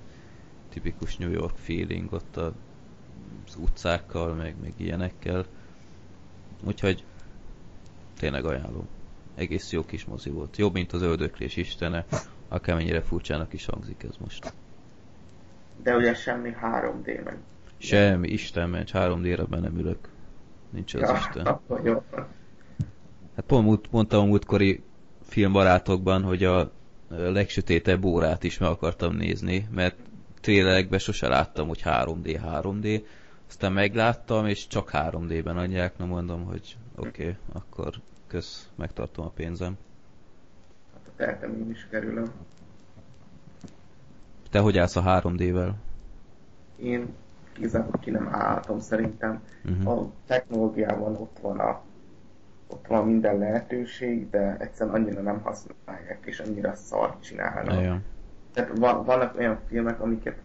[0.70, 2.54] tipikus New York feeling ott a,
[3.48, 5.46] az utcákkal, meg, meg ilyenekkel.
[6.64, 7.04] Úgyhogy
[8.20, 8.88] tényleg ajánlom.
[9.36, 10.58] Egész jó kis mozi volt.
[10.58, 12.06] Jobb, mint az öldöklés istene,
[12.48, 14.54] akármennyire furcsának is hangzik ez most.
[15.84, 17.38] De ugye semmi 3D meg.
[17.84, 20.10] Semmi, Isten mencs, 3D-re nem ülök.
[20.70, 21.46] Nincs az ja, Isten.
[21.46, 22.04] Akkor jó.
[23.36, 24.84] Hát pont mondtam a múltkori
[25.22, 26.72] filmbarátokban, hogy a
[27.08, 29.96] legsötétebb órát is meg akartam nézni, mert
[30.42, 33.04] trélerekben sose láttam, hogy 3D, 3D.
[33.48, 37.94] Aztán megláttam, és csak 3D-ben adják, na mondom, hogy oké, okay, akkor
[38.28, 39.78] kösz, megtartom a pénzem.
[40.94, 42.32] Hát a tehetem én is kerülöm.
[44.50, 45.72] Te hogy állsz a 3D-vel?
[46.76, 47.14] Én
[47.58, 49.44] igazából ki nem állhatom szerintem.
[49.66, 50.00] Uh-huh.
[50.00, 51.82] A technológiában ott van a
[52.68, 57.82] ott van minden lehetőség, de egyszerűen annyira nem használják, és annyira szar csinálnak.
[57.82, 58.02] Ja.
[58.54, 60.38] Tehát van, vannak olyan filmek, amiket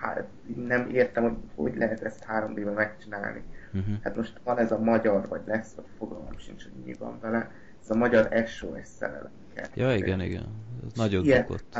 [0.00, 0.24] hát,
[0.66, 3.42] nem értem, hogy hogy lehet ezt 3D-ben megcsinálni.
[3.72, 3.94] Uh-huh.
[4.02, 7.50] Hát most van ez a magyar, vagy lesz, vagy fogalmam sincs, hogy mi van vele,
[7.82, 9.30] ez a magyar SOS szerelem.
[9.74, 10.46] Ja, igen, igen.
[10.86, 11.78] Ez nagyon bukott.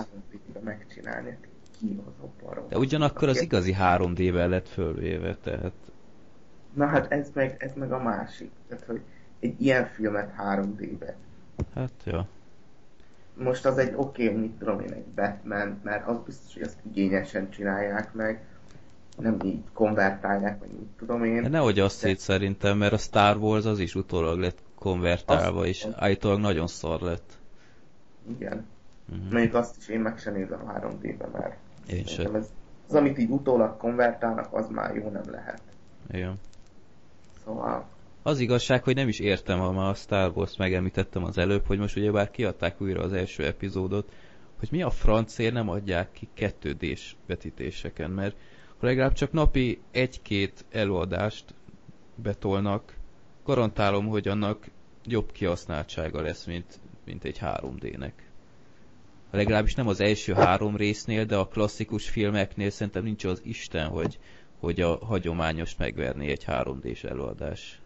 [0.65, 1.39] megcsinálni,
[1.81, 2.69] ki az a barom.
[2.69, 5.73] De ugyanakkor az igazi 3D-vel lett fölvéve, tehát...
[6.75, 8.51] Na hát ez meg, ez meg a másik.
[8.69, 9.01] Tehát, hogy
[9.41, 11.17] egy ilyen filmet 3D-be.
[11.75, 12.27] Hát, ja.
[13.35, 16.79] Most az egy oké, okay, mit tudom én, egy Batman, mert az biztos, hogy azt
[16.93, 18.45] igényesen csinálják meg,
[19.17, 21.43] nem így konvertálják, vagy mit tudom én.
[21.43, 22.15] De nehogy azt de...
[22.17, 27.01] szerintem, mert a Star Wars az is utólag lett konvertálva, azt és állítólag nagyon szar
[27.01, 27.39] lett.
[28.39, 28.67] Igen.
[29.09, 29.33] Uh-huh.
[29.33, 31.57] Mondjuk azt is én meg sem nézem 3D-be, mert
[31.93, 32.35] én sem.
[32.35, 32.51] Ez,
[32.89, 35.63] az, amit így utólag konvertálnak, az már jó nem lehet.
[36.11, 36.35] Igen.
[37.45, 37.85] Szóval...
[38.23, 41.79] Az igazság, hogy nem is értem, ha már a Star Wars megemlítettem az előbb, hogy
[41.79, 44.13] most ugyebár kiadták újra az első epizódot,
[44.59, 48.37] hogy mi a francért nem adják ki 2D-s vetítéseken, mert
[48.79, 51.55] ha legalább csak napi egy-két előadást
[52.15, 52.95] betolnak,
[53.45, 54.71] garantálom, hogy annak
[55.05, 58.13] jobb kihasználtsága lesz, mint, mint egy 3D-nek.
[59.31, 64.19] Legalábbis nem az első három résznél, de a klasszikus filmeknél szerintem nincs az Isten, hogy,
[64.61, 67.81] hogy a hagyományos megverni egy 3D-s előadás.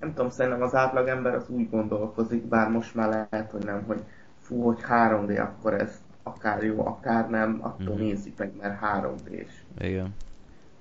[0.00, 4.02] Nem tudom, szerintem az átlagember az úgy gondolkozik, bár most már lehet, hogy nem, hogy
[4.40, 7.98] fú, hogy 3D, akkor ez akár jó, akár nem, attól mm.
[7.98, 9.52] nézzük meg, mert 3D-s.
[9.78, 10.14] Igen.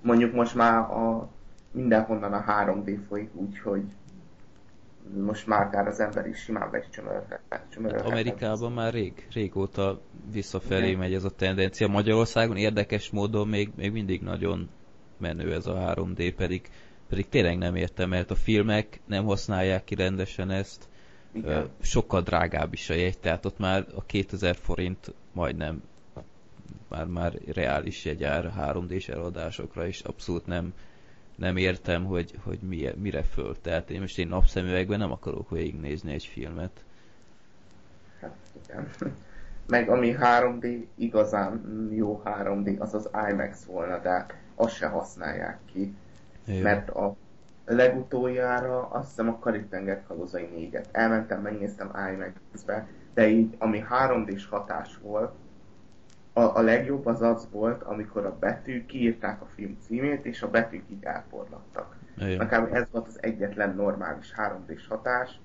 [0.01, 1.29] Mondjuk most már a,
[1.71, 3.83] mindenhonnan a 3D folyik, úgyhogy
[5.15, 7.41] most már akár az ember is simán becsömörhet.
[7.49, 10.99] Hát Amerikában már rég, régóta visszafelé Igen.
[10.99, 11.87] megy ez a tendencia.
[11.87, 14.69] Magyarországon érdekes módon még, még mindig nagyon
[15.17, 16.69] menő ez a 3D, pedig,
[17.09, 20.89] pedig tényleg nem értem, mert a filmek nem használják ki rendesen ezt,
[21.31, 21.69] Igen.
[21.81, 25.81] sokkal drágább is a jegy, tehát ott már a 2000 forint majdnem
[26.87, 30.73] már, már reális jegyár 3D-s eladásokra, és abszolút nem,
[31.37, 33.55] nem értem, hogy, hogy mi, mire föl.
[33.61, 36.83] Tehát én most én napszemüvegben nem akarok végignézni egy filmet.
[38.21, 38.89] Hát igen.
[39.67, 45.95] Meg ami 3D, igazán jó 3D, az az IMAX volna, de azt se használják ki.
[46.45, 46.61] Jó.
[46.61, 47.15] Mert a
[47.65, 50.89] legutoljára azt hiszem a Karib-tenger kalózai négyet.
[50.91, 55.31] Elmentem, megnéztem IMAX-be, de így, ami 3D-s hatás volt,
[56.37, 60.49] a, a legjobb az az volt, amikor a betűk kiírták a film címét, és a
[60.49, 61.95] betűk így elporlattak.
[62.15, 65.39] Nekem ez volt az egyetlen normális 3D-s hatás,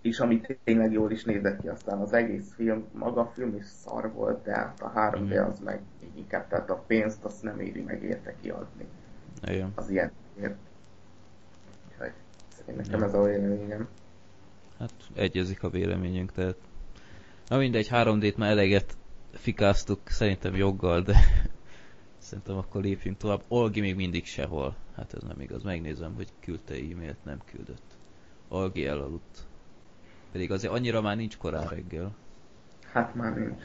[0.00, 3.64] és ami tényleg jól is nézett ki, aztán az egész film, maga a film is
[3.64, 5.50] szar volt, de hát a 3D mm.
[5.50, 5.80] az meg
[6.14, 8.86] inkább, tehát a pénzt azt nem éri meg érte kiadni.
[9.42, 9.72] Igen.
[9.74, 10.56] Az ilyen ért.
[11.88, 13.88] Úgyhogy nekem ez a véleményem.
[14.78, 16.56] Hát egyezik a véleményünk, tehát
[17.48, 18.96] Na mindegy, 3D-t már eleget
[19.32, 21.16] fikáztuk szerintem joggal, de
[22.18, 23.42] szerintem akkor lépjünk tovább.
[23.48, 24.76] Olgi még mindig sehol.
[24.96, 25.62] Hát ez nem igaz.
[25.62, 27.96] Megnézem, hogy küldte e-mailt, nem küldött.
[28.48, 29.46] Olgi elaludt.
[30.32, 32.14] Pedig azért annyira már nincs korán reggel.
[32.92, 33.62] Hát már nincs.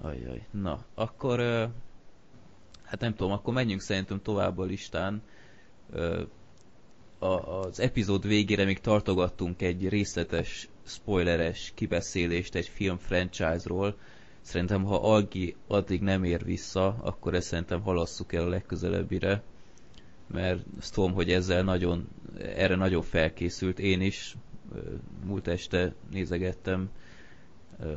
[0.00, 0.46] Ajjaj.
[0.50, 1.40] Na, akkor...
[2.82, 5.22] Hát nem tudom, akkor menjünk szerintem tovább a listán.
[7.18, 13.96] A, az epizód végére még tartogattunk egy részletes spoileres kibeszélést egy film franchise-ról.
[14.40, 19.42] Szerintem, ha Algi addig nem ér vissza, akkor ezt szerintem halasszuk el a legközelebbire,
[20.26, 23.78] mert azt tudom, hogy ezzel nagyon, erre nagyon felkészült.
[23.78, 24.36] Én is
[25.24, 26.90] múlt este nézegettem,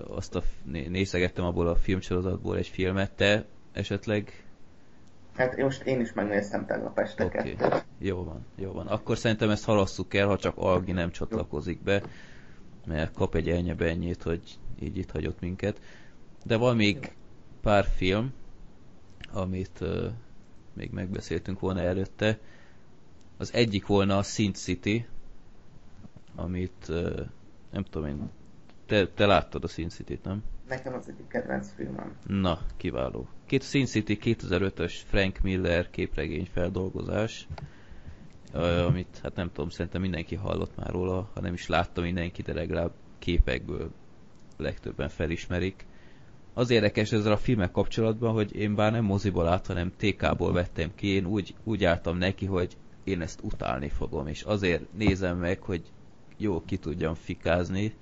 [0.08, 4.44] azt a, nézegettem abból a filmsorozatból egy filmet, te esetleg
[5.36, 7.56] Hát most én is megnéztem tegnap este okay.
[7.98, 8.88] Jó van, jó van.
[8.88, 12.02] Akkor szerintem ezt halasszuk el, ha csak Algi nem csatlakozik be
[12.90, 14.42] mert kap egy elnyebennyét, hogy
[14.80, 15.82] így itt hagyott minket.
[16.46, 17.14] De van még
[17.62, 18.34] pár film,
[19.32, 20.12] amit uh,
[20.74, 22.40] még megbeszéltünk volna előtte.
[23.38, 25.06] Az egyik volna a Sin City,
[26.36, 27.20] amit uh,
[27.72, 28.30] nem tudom én,
[28.86, 30.44] te, te láttad a Sin City-t, nem?
[30.68, 32.16] Nekem az egyik kedvenc filmem.
[32.28, 33.28] Na, kiváló.
[33.46, 37.48] Két Sin City 2005-ös Frank Miller képregény feldolgozás
[38.54, 42.54] amit hát nem tudom, szerintem mindenki hallott már róla, ha nem is látta mindenki, de
[42.54, 43.92] legalább képekből
[44.58, 45.86] legtöbben felismerik.
[46.54, 50.92] Az érdekes ezzel a filmek kapcsolatban, hogy én bár nem moziból át, hanem TK-ból vettem
[50.96, 55.62] ki, én úgy, úgy álltam neki, hogy én ezt utálni fogom, és azért nézem meg,
[55.62, 55.82] hogy
[56.38, 57.94] jó ki tudjam fikázni,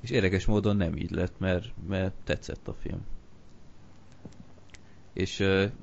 [0.00, 3.00] és érdekes módon nem így lett, mert, mert tetszett a film.
[5.12, 5.38] És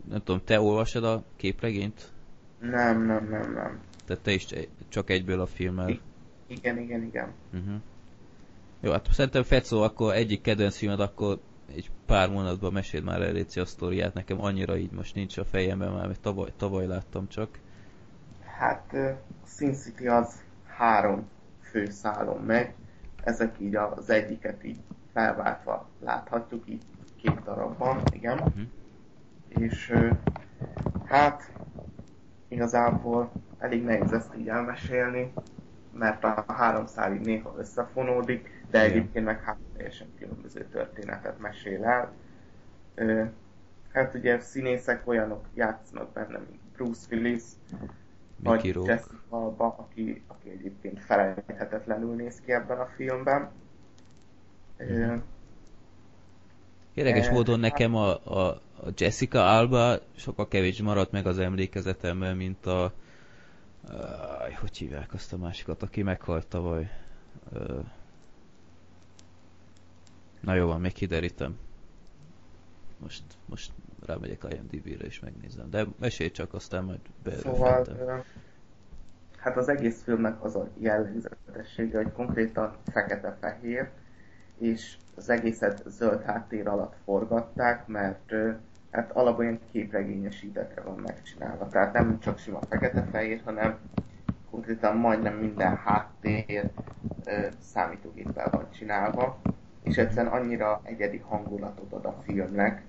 [0.10, 2.12] nem tudom, te olvasod a képregényt?
[2.60, 3.80] Nem, nem, nem, nem.
[4.06, 4.48] Tehát te is
[4.88, 5.90] csak egyből a filmmel.
[5.90, 6.02] I-
[6.48, 7.34] igen, igen, igen.
[7.54, 7.82] Uh-huh.
[8.80, 11.40] Jó, hát szerintem Fecó akkor egyik kedvenc filmed, akkor
[11.76, 15.92] egy pár mondatban mesél már el a sztoriát, nekem annyira így most nincs a fejemben,
[15.92, 17.60] mert tavaly, tavaly láttam csak.
[18.58, 18.96] Hát
[19.46, 21.30] Sin City az három
[21.62, 22.74] fő szálon megy,
[23.24, 24.80] ezek így az egyiket így
[25.14, 26.82] felváltva láthatjuk, így
[27.22, 28.38] két darabban, igen.
[28.38, 28.62] Uh-huh.
[29.48, 29.94] És
[31.06, 31.52] hát
[32.50, 35.34] igazából elég nehéz ezt így elmesélni,
[35.94, 41.86] mert a három szál így néha összefonódik, de egyébként meg hát teljesen különböző történetet mesél
[41.86, 42.12] el.
[43.94, 47.44] Hát ugye színészek olyanok játszanak benne, mint Bruce Willis,
[48.44, 53.50] vagy Jessica Alba, aki, aki egyébként felejthetetlenül néz ki ebben a filmben.
[54.84, 55.18] Mm.
[56.94, 62.36] Érdekes e, módon nekem a, a, a Jessica Alba sokkal kevés maradt meg az emlékezetemben,
[62.38, 62.94] mint a
[63.84, 66.90] uh, hogy hívják azt a másikat, aki meghalt tavaly.
[67.54, 67.86] Uh,
[70.40, 71.58] na jó van, még kiderítem.
[72.98, 73.72] Most, most
[74.06, 75.70] rámegyek IMDb-re és megnézem.
[75.70, 77.00] De mesélj csak, aztán majd
[77.42, 77.86] Szóval,
[79.38, 83.90] hát az egész filmnek az a jellegzetessége, hogy konkrétan fekete-fehér,
[84.58, 88.34] és az egészet zöld háttér alatt forgatták, mert
[88.92, 91.68] hát alapból ilyen képregényesítetre van megcsinálva.
[91.68, 93.78] Tehát nem csak sima fekete-fehér, hanem
[94.50, 96.70] konkrétan majdnem minden háttér
[97.60, 99.42] számítógéppel van csinálva,
[99.84, 102.84] és egyszerűen annyira egyedi hangulatot ad a filmnek,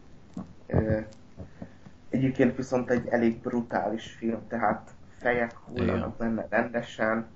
[2.08, 7.26] Egyébként viszont egy elég brutális film, tehát fejek hullanak benne rendesen,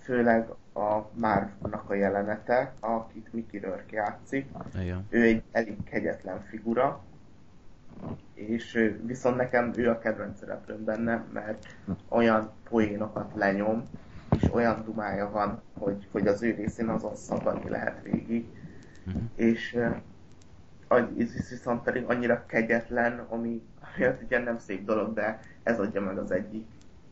[0.00, 4.46] főleg a Márvnak a jelenete, akit Mickey Rourke játszik.
[4.80, 5.06] Igen.
[5.08, 7.02] Ő egy elég kegyetlen figura,
[8.34, 11.66] és viszont nekem ő a kedvenc szereplőm benne, mert
[12.08, 13.82] olyan poénokat lenyom,
[14.36, 18.46] és olyan dumája van, hogy, hogy az ő részén azon szabadni lehet végig.
[19.06, 19.22] Uh-huh.
[19.34, 19.78] És
[21.18, 26.00] ez viszont pedig annyira kegyetlen, ami, ami az ugye nem szép dolog, de ez adja
[26.00, 26.66] meg az egyik,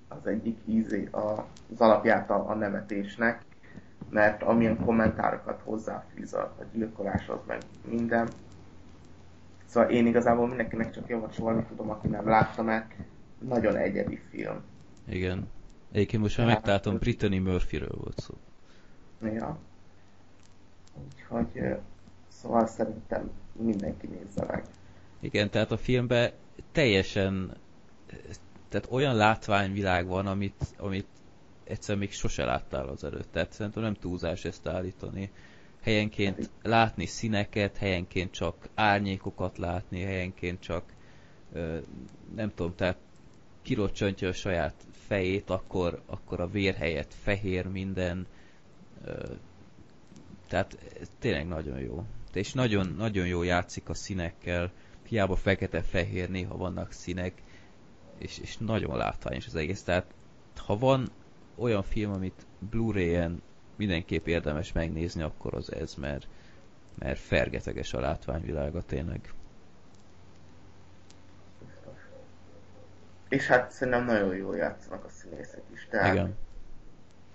[0.09, 3.43] az egyik ízé, a, az alapját a, a nevetésnek,
[4.11, 8.29] mert amilyen kommentárokat hozzáfűz a, a gyilkoláshoz, meg minden.
[9.73, 12.93] Szóval én igazából mindenkinek csak javasolni tudom, aki nem látta, mert
[13.39, 14.63] nagyon egyedi film.
[15.09, 15.49] Igen.
[15.93, 18.35] Egyébként most már megtaláltam, Brittany Murphyről volt szó.
[19.23, 19.59] Ja.
[21.05, 21.77] Úgyhogy
[22.29, 24.65] szóval szerintem mindenki nézze meg.
[25.21, 26.31] Igen, tehát a filmben
[26.73, 27.57] teljesen
[28.69, 31.07] tehát olyan látványvilág van, amit, amit
[31.65, 33.33] egyszer még sose láttál az előtt.
[33.33, 35.31] Tehát szerintem nem túlzás ezt állítani.
[35.83, 40.95] Helyenként látni színeket, helyenként csak árnyékokat látni, helyenként csak
[42.35, 42.99] nem tudom, tehát
[43.63, 44.75] kirocsantja a saját
[45.07, 48.27] fejét, akkor, akkor a vér helyett fehér minden.
[50.49, 50.79] Tehát
[51.19, 52.05] tényleg nagyon jó
[52.37, 54.73] és nagyon, nagyon jó játszik a színekkel,
[55.09, 57.43] hiába fekete-fehér, néha vannak színek,
[58.19, 59.83] és, és nagyon látványos az egész.
[59.83, 60.15] Tehát
[60.57, 61.11] ha van
[61.55, 63.43] olyan film, amit Blu-ray-en
[63.77, 66.27] mindenképp érdemes megnézni, akkor az ez, mert,
[66.99, 69.33] mert fergeteges a látványvilága tényleg.
[73.29, 75.87] És hát szerintem nagyon jól játszanak a színészek is.
[75.91, 76.37] Tehát Igen.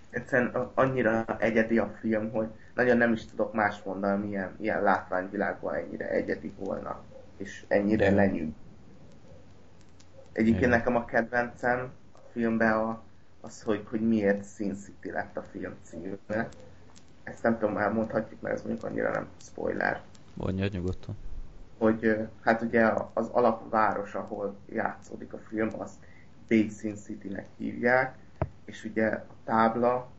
[0.10, 5.76] Egyszerűen annyira egyedi a film, hogy nagyon nem is tudok más mondani, milyen, milyen látványvilágban
[5.76, 7.04] ennyire egyedi volna,
[7.38, 8.54] és ennyire lenyűg.
[10.32, 13.02] Egyébként nekem a kedvencem a filmben a,
[13.48, 16.50] az, hogy, hogy miért Sin City lett a film címe.
[17.24, 20.02] Ezt nem tudom, elmondhatjuk, mert ez mondjuk annyira nem spoiler.
[20.34, 21.18] Mondja nyugodtan.
[21.78, 25.92] Hogy hát ugye az alapváros, ahol játszódik a film, az
[26.48, 28.18] Bay Sin City-nek hívják,
[28.66, 30.12] és ugye a tábla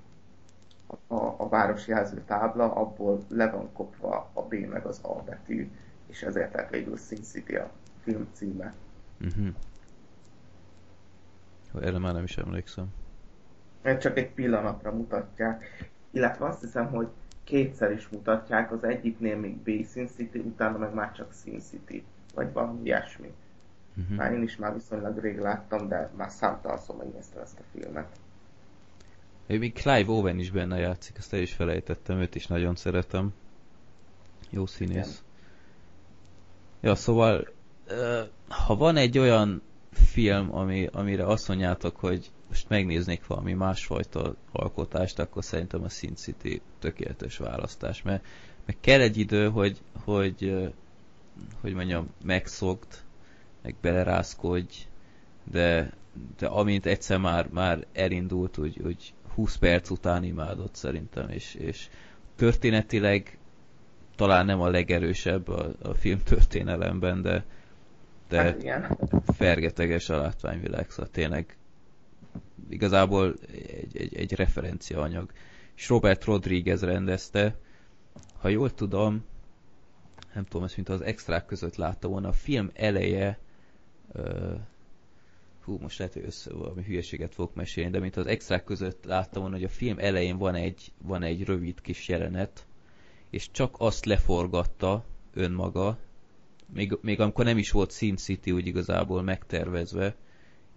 [1.06, 5.70] a, a városjelző tábla, abból le van kopva a B meg az A betű,
[6.06, 7.70] és ezért lett végül Sin City a
[8.02, 8.74] film címe.
[9.20, 9.48] Uh-huh.
[11.80, 12.86] Erre már nem is emlékszem.
[13.82, 17.08] Mert csak egy pillanatra mutatják, illetve azt hiszem, hogy
[17.44, 22.04] kétszer is mutatják, az egyiknél még B Sin City, utána meg már csak Sin City,
[22.34, 23.32] vagy valami ilyesmi.
[23.96, 24.16] Uh-huh.
[24.16, 28.08] Már én is már viszonylag rég láttam, de már számtalanszor megnéztem ezt a filmet.
[29.46, 33.34] Még, még Clive Owen is benne játszik, ezt el is felejtettem, őt is nagyon szeretem.
[34.50, 34.94] Jó színész.
[34.94, 35.26] Igen.
[36.80, 37.48] Ja, szóval
[38.48, 39.62] ha van egy olyan
[39.92, 46.14] film, ami, amire azt mondjátok, hogy most megnéznék valami másfajta alkotást, akkor szerintem a Sin
[46.14, 48.24] City tökéletes választás, mert,
[48.64, 50.68] mert kell egy idő, hogy, hogy,
[51.60, 53.02] hogy mondjam, megszokd,
[53.62, 54.74] meg belerázkodj,
[55.50, 55.92] de,
[56.38, 61.88] de amint egyszer már, már elindult, úgy, úgy 20 perc után imádott szerintem, és, és
[62.36, 63.38] történetileg
[64.16, 67.44] talán nem a legerősebb a, a filmtörténelemben, de,
[68.28, 68.66] de hát
[69.36, 71.56] fergeteges a látványvilág, szóval tényleg
[72.70, 75.32] igazából egy, egy, egy referencia anyag.
[75.74, 77.56] És Robert Rodriguez rendezte,
[78.38, 79.24] ha jól tudom,
[80.34, 83.38] nem tudom, ezt mint az extrák között látta volna, a film eleje
[84.14, 84.60] uh,
[85.64, 89.40] hú, most lehet, hogy össze valami hülyeséget fogok mesélni, de mint az extrák között láttam
[89.40, 92.66] volna, hogy a film elején van egy, van egy rövid kis jelenet,
[93.30, 95.98] és csak azt leforgatta önmaga,
[96.72, 100.14] még, még amikor nem is volt Sin City úgy igazából megtervezve,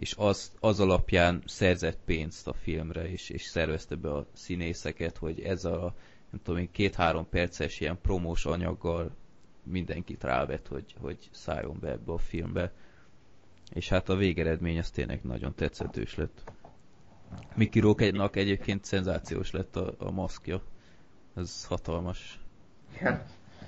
[0.02, 5.42] és az, az alapján szerzett pénzt a filmre, és, és szervezte be a színészeket, hogy
[5.42, 5.94] ezzel a
[6.30, 9.16] nem tudom két-három perces ilyen promós anyaggal
[9.64, 12.72] mindenkit rávet, hogy, hogy szálljon be ebbe a filmbe.
[13.74, 16.44] És hát a végeredmény az tényleg nagyon tetszetős lett.
[17.56, 20.62] Mickey Rourke-nak egyébként szenzációs lett a, a maszkja.
[21.36, 22.40] Ez hatalmas.
[22.96, 23.24] Igen.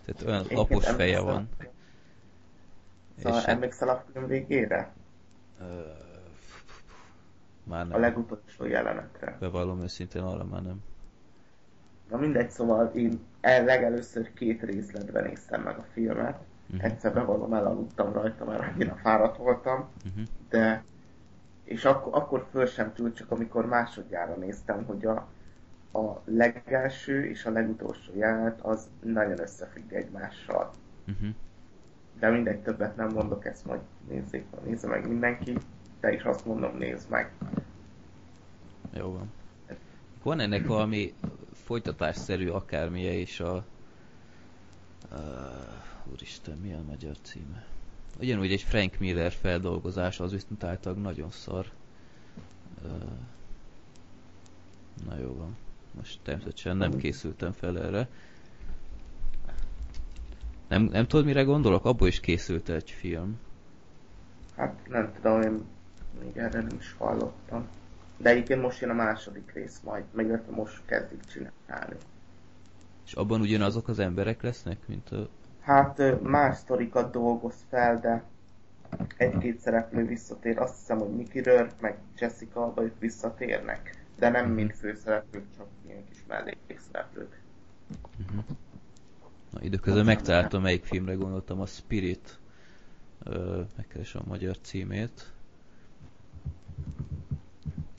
[0.06, 1.50] Tehát olyan Én lapos feje van.
[3.18, 4.94] Szóval és emlékszel a film végére?
[7.64, 7.96] Már nem.
[7.96, 9.38] A legutolsó jelenetre.
[9.40, 10.84] Bevallom őszintén, arra már nem.
[12.10, 16.40] Na mindegy, szóval én el legelőször két részletben néztem meg a filmet.
[16.66, 16.84] Uh-huh.
[16.86, 19.90] Egyszer bevallom, elaludtam rajta, mert annyira fáradt voltam.
[20.06, 20.24] Uh-huh.
[20.50, 20.84] De
[21.64, 25.28] és akkor, akkor föl sem tűnt, csak amikor másodjára néztem, hogy a,
[26.00, 30.72] a legelső és a legutolsó jelenet az nagyon összefügg egymással.
[31.08, 31.30] Uh-huh.
[32.20, 35.58] De mindegy, többet nem mondok, ezt majd nézzék, nézze meg mindenki.
[36.04, 37.32] Te is azt mondom, nézd meg.
[38.94, 39.32] Jó van.
[40.24, 41.14] Van ennek valami
[41.54, 43.66] folytatásszerű akármilyen is a...
[45.12, 45.20] Uh,
[46.12, 47.66] úristen, mi a magyar címe?
[48.20, 51.66] Ugyanúgy egy Frank Miller feldolgozás, az viszont általában nagyon szar.
[52.84, 52.92] Uh,
[55.08, 55.56] na jó van.
[55.92, 58.08] Most természetesen nem készültem fel erre.
[60.68, 61.86] Nem, nem tudod, mire gondolok?
[61.86, 63.40] Abból is készült egy film.
[64.56, 65.64] Hát nem tudom, én
[66.24, 67.68] még erre nem is hallottam.
[68.18, 71.96] De egyébként most jön a második rész majd, meg most kezdik csinálni.
[73.06, 75.28] És abban ugyanazok az emberek lesznek, mint a...
[75.60, 78.24] Hát más sztorikat dolgoz fel, de
[79.18, 80.58] egy-két szereplő visszatér.
[80.60, 84.06] Azt hiszem, hogy Mickey Rourke, meg Jessica ők visszatérnek.
[84.18, 87.42] De nem mind főszereplők, csak ilyen kis mellékszereplők.
[88.20, 88.44] Uh-huh.
[89.50, 92.40] Na, időközben megtaláltam, melyik filmre gondoltam, a Spirit.
[93.24, 95.33] Ö, megkeresem a magyar címét.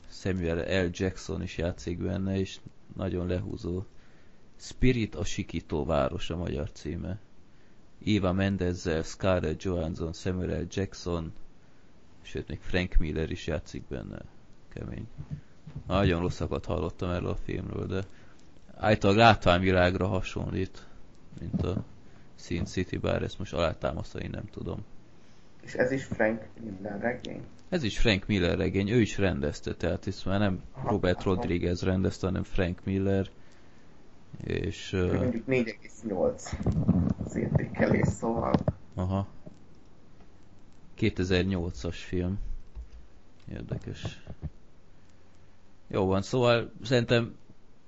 [0.09, 0.91] Samuel L.
[0.93, 2.59] Jackson is játszik benne, és
[2.97, 3.85] nagyon lehúzó.
[4.57, 7.19] Spirit a sikító város a magyar címe.
[8.07, 10.67] Eva Mendezzel, Scarlett Johansson, Samuel L.
[10.71, 11.33] Jackson,
[12.23, 14.19] sőt még Frank Miller is játszik benne.
[14.69, 15.09] Kemény.
[15.87, 18.03] Nagyon rosszakat hallottam erről a filmről, de
[18.77, 20.87] általában látványvilágra hasonlít,
[21.41, 21.85] mint a
[22.35, 24.85] Sin City, bár ezt most alátámasztani nem tudom.
[25.63, 27.45] És ez is Frank Miller regény?
[27.75, 32.27] Ez is Frank Miller regény, ő is rendezte, tehát itt már nem Robert Rodriguez rendezte,
[32.27, 33.31] hanem Frank Miller.
[34.45, 34.93] És...
[34.93, 35.15] Uh...
[35.15, 36.43] Mondjuk 4,8
[37.25, 38.55] az értékelés, szóval...
[38.95, 39.27] Aha.
[40.99, 42.39] 2008-as film.
[43.53, 44.23] Érdekes.
[45.87, 47.35] Jó van, szóval szerintem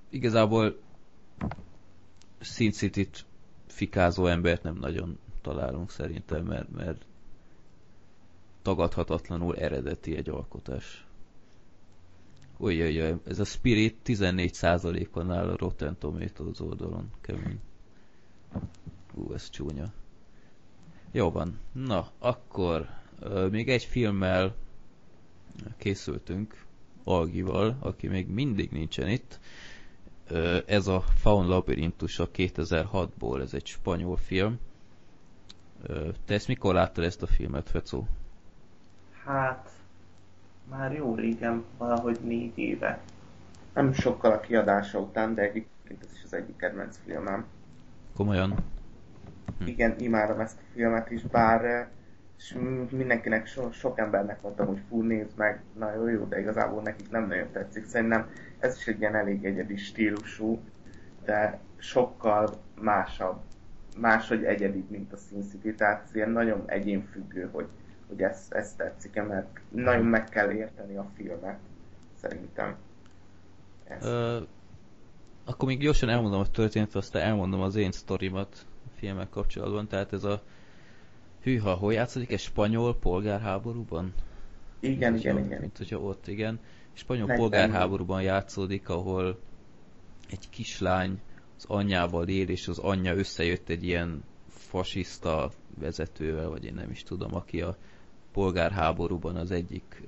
[0.08, 0.78] igazából
[2.40, 3.24] Sin City-t
[3.66, 7.04] fikázó embert nem nagyon találunk szerintem, mert, mert
[8.66, 11.06] tagadhatatlanul eredeti egy alkotás.
[12.56, 17.60] Ujjajjaj, ez a Spirit 14%-on áll a Rotten Tomatoes oldalon, kemény.
[19.14, 19.92] Ú, ez csúnya.
[21.10, 21.58] Jó van.
[21.72, 22.88] Na, akkor
[23.22, 24.54] uh, még egy filmmel
[25.76, 26.64] készültünk,
[27.04, 29.38] Algival, aki még mindig nincsen itt.
[30.66, 31.62] Ez a Faun a
[32.30, 34.58] 2006-ból, ez egy spanyol film.
[36.24, 38.06] Te ezt mikor láttad ezt a filmet, Fecó?
[39.26, 39.70] Hát,
[40.70, 43.00] már jó régen, valahogy négy éve.
[43.74, 47.46] Nem sokkal a kiadása után, de egyébként ez is az egyik kedvenc filmem.
[48.16, 48.54] Komolyan?
[49.58, 49.66] Hm.
[49.66, 51.88] Igen, imádom ezt a filmet is, bár
[52.38, 52.56] és
[52.90, 57.10] mindenkinek, so, sok embernek mondtam, hogy fú, nézd meg, na jó, jó, de igazából nekik
[57.10, 57.84] nem nagyon tetszik.
[57.84, 60.60] Szerintem ez is egy ilyen elég egyedi stílusú,
[61.24, 63.40] de sokkal másabb,
[64.00, 67.68] máshogy egyedi, mint a Sin City, tehát ilyen nagyon egyénfüggő, hogy
[68.08, 71.58] hogy ezt, ezt tetszik mert nagyon meg kell érteni a filmet,
[72.20, 72.76] szerintem.
[74.00, 74.40] Ö,
[75.44, 79.86] akkor még gyorsan elmondom a történetet, aztán elmondom az én sztorimat a filmek kapcsolatban.
[79.86, 80.42] Tehát ez a
[81.42, 82.32] hűha, hol játszódik?
[82.32, 84.12] Egy spanyol polgárháborúban?
[84.80, 85.60] Igen, mint, igen, hogyha, igen.
[85.60, 86.60] Mint hogyha ott, igen.
[86.92, 89.38] Spanyol polgárháborúban játszódik, ahol
[90.30, 91.20] egy kislány
[91.56, 95.50] az anyjával él, és az anyja összejött egy ilyen fasiszta
[95.80, 97.76] vezetővel, vagy én nem is tudom, aki a
[98.36, 100.02] polgárháborúban az egyik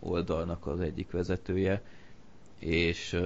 [0.00, 1.82] oldalnak az egyik vezetője,
[2.58, 3.20] és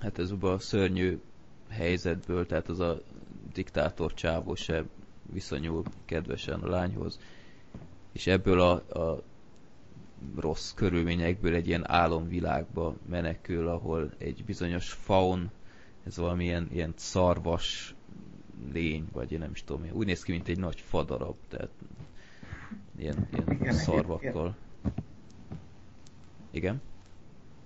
[0.00, 1.20] hát ez a szörnyű
[1.68, 3.00] helyzetből, tehát az a
[3.52, 4.84] diktátor csávó se
[5.32, 7.20] viszonyul kedvesen a lányhoz,
[8.12, 9.22] és ebből a, a
[10.36, 15.50] rossz körülményekből egy ilyen álomvilágba menekül, ahol egy bizonyos faun,
[16.06, 17.94] ez valamilyen ilyen szarvas
[18.72, 21.70] lény, vagy én nem is tudom, úgy néz ki, mint egy nagy fadarab, tehát
[23.00, 24.56] ilyen, ilyen igen, szarvakkal.
[26.50, 26.82] Igen?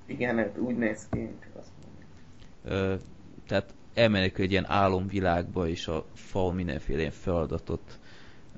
[0.07, 2.99] Igen, ez úgy néz ki, mint azt mondja.
[3.47, 7.99] tehát elmenekül egy ilyen álomvilágba, és a fa mindenféle ilyen feladatot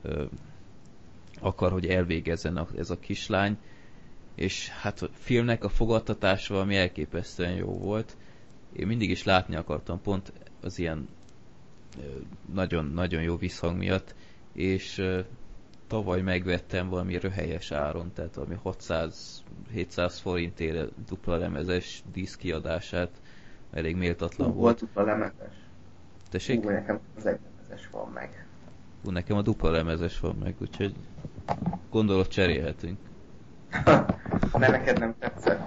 [0.03, 0.25] ö,
[1.41, 3.59] akar, hogy elvégezzen a, ez a kislány,
[4.35, 8.17] és hát a filmnek a fogadtatása valami elképesztően jó volt.
[8.73, 11.09] Én mindig is látni akartam, pont az ilyen
[12.53, 14.15] nagyon-nagyon jó visszhang miatt,
[14.53, 15.03] és
[15.87, 23.11] tavaly megvettem valami röhelyes áron, tehát valami 600-700 forintért dupla lemezes diszkiadását,
[23.73, 24.79] elég méltatlan Hú, volt.
[24.79, 25.55] dupla lemezes?
[26.31, 26.63] Tessék?
[26.63, 28.47] Hú, nekem az egy lemezes van meg.
[29.05, 30.95] Hú, nekem a dupla lemezes van meg, úgyhogy
[31.91, 32.99] gondolod cserélhetünk.
[34.53, 35.61] Mert neked nem tetszett?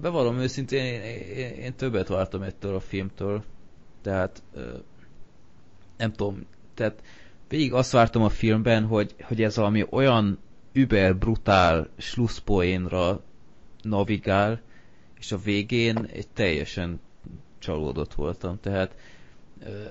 [0.00, 3.44] Bevallom őszintén, én, én, én többet vártam ettől a filmtől,
[4.02, 4.62] tehát uh,
[5.96, 7.02] nem tudom, tehát
[7.48, 10.38] végig azt vártam a filmben, hogy, hogy ez valami olyan
[10.72, 13.20] über brutál slusszpoénra
[13.82, 14.60] navigál,
[15.18, 17.00] és a végén egy teljesen
[17.58, 18.58] csalódott voltam.
[18.60, 18.94] Tehát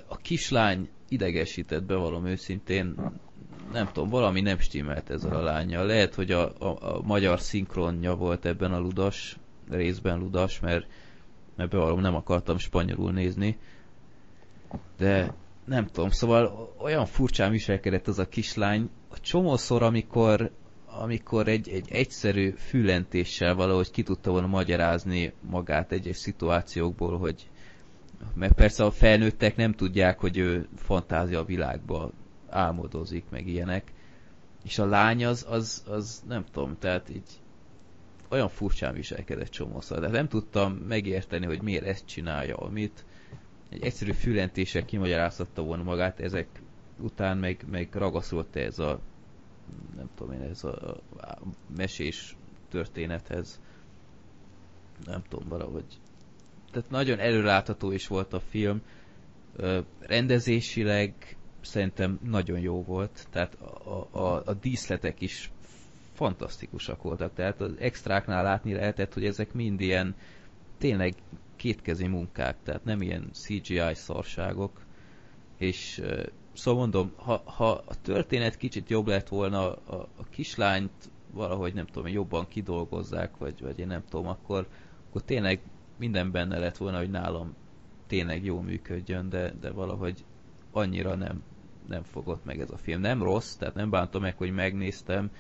[0.08, 2.96] a kislány idegesített, bevallom őszintén,
[3.72, 5.86] nem tudom, valami nem stimmelt ezzel a lányjal.
[5.86, 9.38] Lehet, hogy a, a, a magyar szinkronja volt ebben a ludas,
[9.70, 10.88] részben ludas, mert,
[11.56, 13.58] mert bevallom, nem akartam spanyolul nézni.
[14.98, 15.34] De
[15.66, 18.90] nem tudom, szóval olyan furcsán viselkedett az a kislány.
[19.10, 20.52] A csomószor, amikor,
[20.86, 27.50] amikor egy, egy egyszerű fülentéssel valahogy ki tudta volna magyarázni magát egyes szituációkból, hogy
[28.34, 32.12] mert persze a felnőttek nem tudják, hogy ő fantázia világba
[32.50, 33.94] álmodozik, meg ilyenek.
[34.64, 37.42] És a lány az, az, az nem tudom, tehát így
[38.30, 39.98] olyan furcsán viselkedett csomószor.
[39.98, 43.06] Tehát nem tudtam megérteni, hogy miért ezt csinálja, amit
[43.76, 46.48] egy egyszerű fülentéssel kimagyarázhatta volna magát, ezek
[47.00, 49.00] után meg, meg ragaszolta ez a
[49.96, 50.98] nem tudom én, ez a,
[51.78, 52.36] mesés
[52.70, 53.62] történethez.
[55.06, 55.86] Nem tudom, valahogy.
[56.72, 58.82] Tehát nagyon előrelátható is volt a film.
[59.56, 63.28] Ö, rendezésileg szerintem nagyon jó volt.
[63.30, 65.52] Tehát a, a, a díszletek is
[66.14, 67.34] fantasztikusak voltak.
[67.34, 70.16] Tehát az extráknál látni lehetett, hogy ezek mind ilyen
[70.78, 71.14] tényleg
[71.66, 74.86] kétkezi munkák, tehát nem ilyen CGI szarságok,
[75.58, 76.02] és
[76.54, 81.86] szóval mondom, ha, ha a történet kicsit jobb lett volna, a, a kislányt valahogy nem
[81.86, 84.68] tudom, jobban kidolgozzák, vagy, vagy én nem tudom, akkor,
[85.10, 85.60] akkor tényleg
[85.98, 87.56] minden benne lett volna, hogy nálam
[88.08, 90.26] tényleg jól működjön, de, de valahogy
[90.72, 91.44] annyira nem,
[91.88, 93.02] nem fogott meg ez a film.
[93.02, 95.32] Nem rossz, tehát nem bántom meg, hogy megnéztem,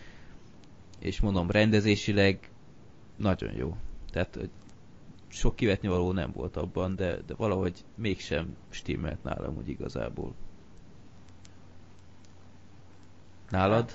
[0.99, 2.49] és mondom, rendezésileg
[3.17, 3.77] nagyon jó.
[4.11, 4.49] Tehát
[5.27, 10.33] sok kivetni való nem volt abban, de, de valahogy mégsem stimmelt nálam úgy igazából.
[13.49, 13.91] Nálad?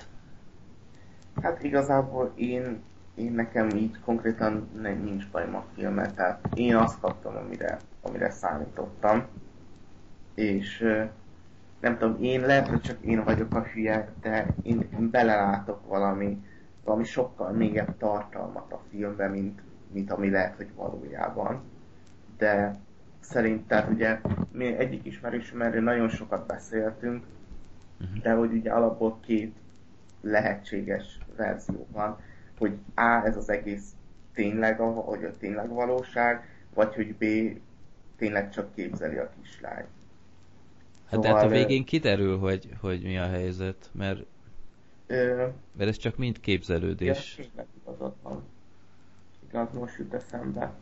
[1.41, 2.81] Hát igazából én,
[3.15, 8.29] én nekem így konkrétan nem, nincs bajom a filmet, tehát én azt kaptam, amire, amire
[8.29, 9.25] számítottam.
[10.35, 10.85] És
[11.79, 16.43] nem tudom, én lehet, hogy csak én vagyok a hülye, de én, belelátok valami,
[16.83, 19.61] valami sokkal még tartalmat a filmbe, mint,
[19.93, 21.61] mint ami lehet, hogy valójában.
[22.37, 22.79] De
[23.19, 24.19] szerintem ugye
[24.51, 27.25] mi egyik ismerősöm nagyon sokat beszéltünk,
[27.99, 28.21] uh-huh.
[28.21, 29.55] de hogy ugye alapból két
[30.21, 32.19] lehetséges verzió van,
[32.57, 33.95] hogy A, ez az egész
[34.33, 37.25] tényleg, a, hogy a tényleg valóság, vagy hogy B,
[38.17, 39.85] tényleg csak képzeli a kislány.
[41.05, 44.25] Hát szóval, hát a végén kiderül, hogy, hogy mi a helyzet, mert,
[45.07, 47.39] ö, mert ez csak mind képzelődés.
[48.23, 48.43] Van
[49.59, 50.73] az most jut eszembe.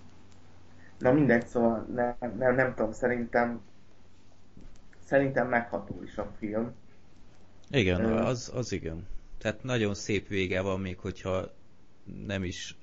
[0.97, 3.61] Na mindegy, szóval nem, nem, nem tudom, szerintem
[5.09, 6.74] szerintem megható is a film.
[7.70, 8.15] Igen, Ö...
[8.15, 9.07] az, az igen.
[9.38, 11.51] Tehát nagyon szép vége van, még hogyha
[12.26, 12.78] nem is,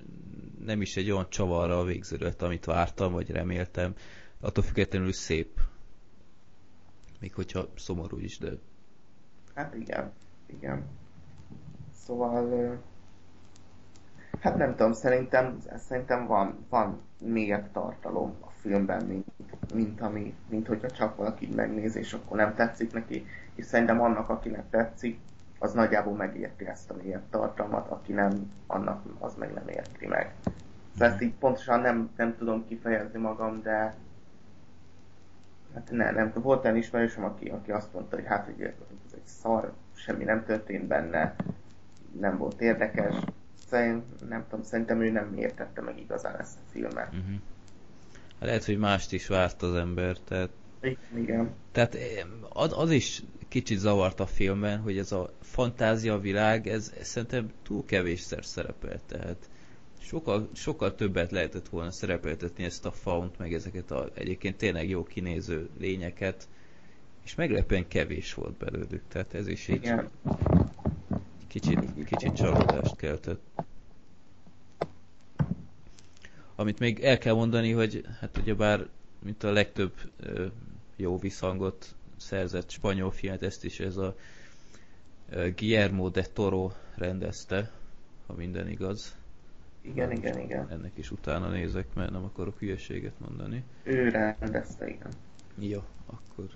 [0.64, 3.94] nem is egy olyan csavarra végződött, amit vártam, vagy reméltem.
[4.40, 5.60] Attól függetlenül szép.
[7.20, 8.50] Még hogyha szomorú is, de...
[9.54, 10.12] Hát igen,
[10.46, 10.86] igen.
[11.94, 12.82] Szóval
[14.46, 19.26] Hát nem tudom, szerintem, szerintem van, van egy tartalom a filmben, mint,
[19.74, 24.28] mint, ami, mint hogyha csak valaki megnéz, és akkor nem tetszik neki, és szerintem annak,
[24.28, 25.18] akinek tetszik,
[25.58, 30.34] az nagyjából megérti ezt a mélyebb tartalmat, aki nem, annak az meg nem érti meg.
[30.92, 33.94] Szóval ezt így pontosan nem, nem tudom kifejezni magam, de
[35.74, 39.12] hát ne, nem tudom, volt olyan ismerősöm, aki, aki azt mondta, hogy hát, hogy ez
[39.14, 41.34] egy szar, semmi nem történt benne,
[42.20, 43.14] nem volt érdekes.
[43.70, 47.08] Szerintem, nem tudom, szerintem ő nem értette meg igazán ezt a filmet.
[47.12, 47.40] Uh-huh.
[48.40, 50.50] Lehet, hogy mást is várt az ember, tehát...
[51.14, 51.50] Igen.
[51.72, 51.98] Tehát
[52.48, 57.50] az, az is kicsit zavart a filmben, hogy ez a fantázia világ, ez, ez szerintem
[57.62, 59.48] túl kevésszer szerepel, tehát
[59.98, 65.02] sokkal, sokkal többet lehetett volna szerepeltetni ezt a faunt, meg ezeket a egyébként tényleg jó
[65.02, 66.48] kinéző lényeket,
[67.24, 70.10] és meglepően kevés volt belőlük, tehát ez is így Igen.
[71.60, 73.40] Kicsit, kicsit csalódást keltett.
[76.54, 78.86] Amit még el kell mondani, hogy hát ugyebár,
[79.18, 80.46] mint a legtöbb ö,
[80.96, 84.16] jó visszhangot szerzett spanyol filmet, ezt is ez a
[85.30, 87.70] ö, Guillermo de Toro rendezte,
[88.26, 89.16] ha minden igaz.
[89.80, 90.68] Igen, igen, igen.
[90.70, 93.64] Ennek is utána nézek, mert nem akarok hülyeséget mondani.
[93.82, 95.10] Ő rendezte, igen.
[95.58, 96.46] Jó, akkor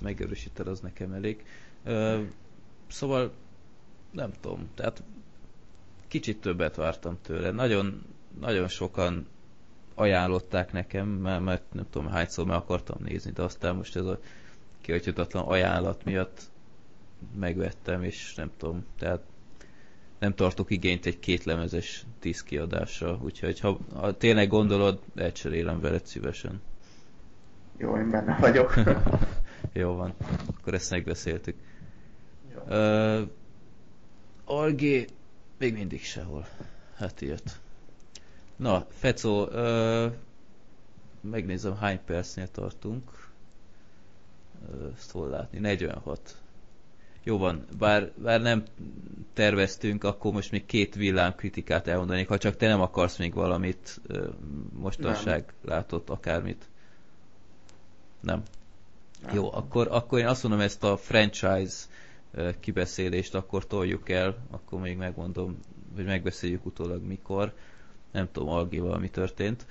[0.00, 1.44] megerősíted, az nekem elég.
[1.84, 2.22] Ö,
[2.86, 3.32] szóval
[4.16, 5.02] nem tudom, tehát
[6.08, 7.50] kicsit többet vártam tőle.
[7.50, 8.02] Nagyon,
[8.40, 9.26] nagyon sokan
[9.94, 14.18] ajánlották nekem, mert, mert nem tudom hányszor meg akartam nézni, de aztán most ez a
[14.80, 16.42] kihagyhatatlan ajánlat miatt
[17.38, 19.20] megvettem, és nem tudom, tehát
[20.18, 26.60] nem tartok igényt egy kétlemezes tíz kiadásra, úgyhogy ha, ha tényleg gondolod, elcserélem veled szívesen.
[27.76, 28.74] Jó, én benne vagyok.
[29.72, 30.14] Jó van,
[30.58, 31.56] akkor ezt megbeszéltük.
[32.54, 32.76] Jó.
[32.76, 33.28] Uh,
[34.48, 35.06] Algé
[35.58, 36.46] még mindig sehol.
[36.96, 37.60] Hát ilyet.
[38.56, 40.12] Na, Fecó, uh,
[41.20, 43.28] megnézem hány percnél tartunk.
[44.68, 45.58] Uh, ezt hol látni?
[45.58, 46.36] 46.
[47.22, 48.64] Jó van, bár, bár nem
[49.32, 54.00] terveztünk, akkor most még két villám kritikát elmondanék, ha csak te nem akarsz még valamit
[54.08, 54.28] uh,
[54.72, 55.74] mostanság nem.
[55.74, 56.68] látott, akármit.
[58.20, 58.42] Nem.
[59.22, 59.34] nem.
[59.34, 61.74] Jó, akkor, akkor én azt mondom, ezt a franchise
[62.60, 65.58] kibeszélést akkor toljuk el, akkor még megmondom,
[65.94, 67.54] hogy megbeszéljük utólag mikor.
[68.12, 69.66] Nem tudom, Algival mi történt,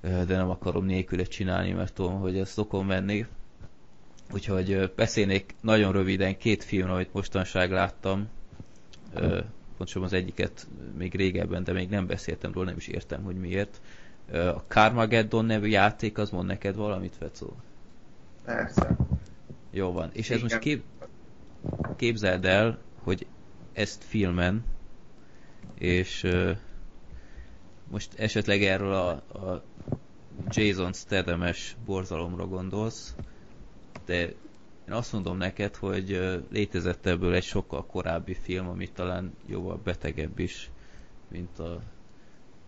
[0.00, 3.26] de nem akarom nélküle csinálni, mert tudom, hogy ezt szokon menni
[4.32, 8.28] Úgyhogy beszélnék nagyon röviden két film, amit mostanság láttam.
[9.76, 13.80] Pontosabban az egyiket még régebben, de még nem beszéltem róla, nem is értem, hogy miért.
[14.32, 17.56] A Carmageddon nevű játék, az mond neked valamit, Fecó?
[18.44, 18.96] Persze.
[19.70, 20.10] Jó van.
[20.12, 20.40] És ez Igen.
[20.42, 20.82] most kép...
[21.96, 23.26] képzeld el, hogy
[23.72, 24.64] ezt filmen,
[25.74, 26.26] és
[27.90, 29.10] most esetleg erről a,
[29.48, 29.62] a
[30.48, 33.14] Jason Statham-es borzalomra gondolsz,
[34.04, 34.20] de
[34.88, 36.08] én azt mondom neked, hogy
[36.50, 40.70] létezett ebből egy sokkal korábbi film, ami talán jóval betegebb is,
[41.28, 41.80] mint a,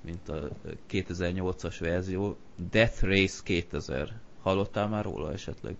[0.00, 0.48] mint a
[0.90, 2.36] 2008-as verzió.
[2.70, 4.20] Death Race 2000.
[4.42, 5.76] Hallottál már róla esetleg?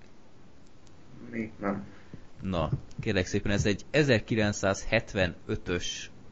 [1.31, 1.87] Még nem.
[2.43, 2.71] Na,
[3.01, 5.85] kérlek szépen, ez egy 1975-ös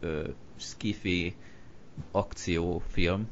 [0.03, 1.35] uh, skifi
[2.11, 3.29] akciófilm,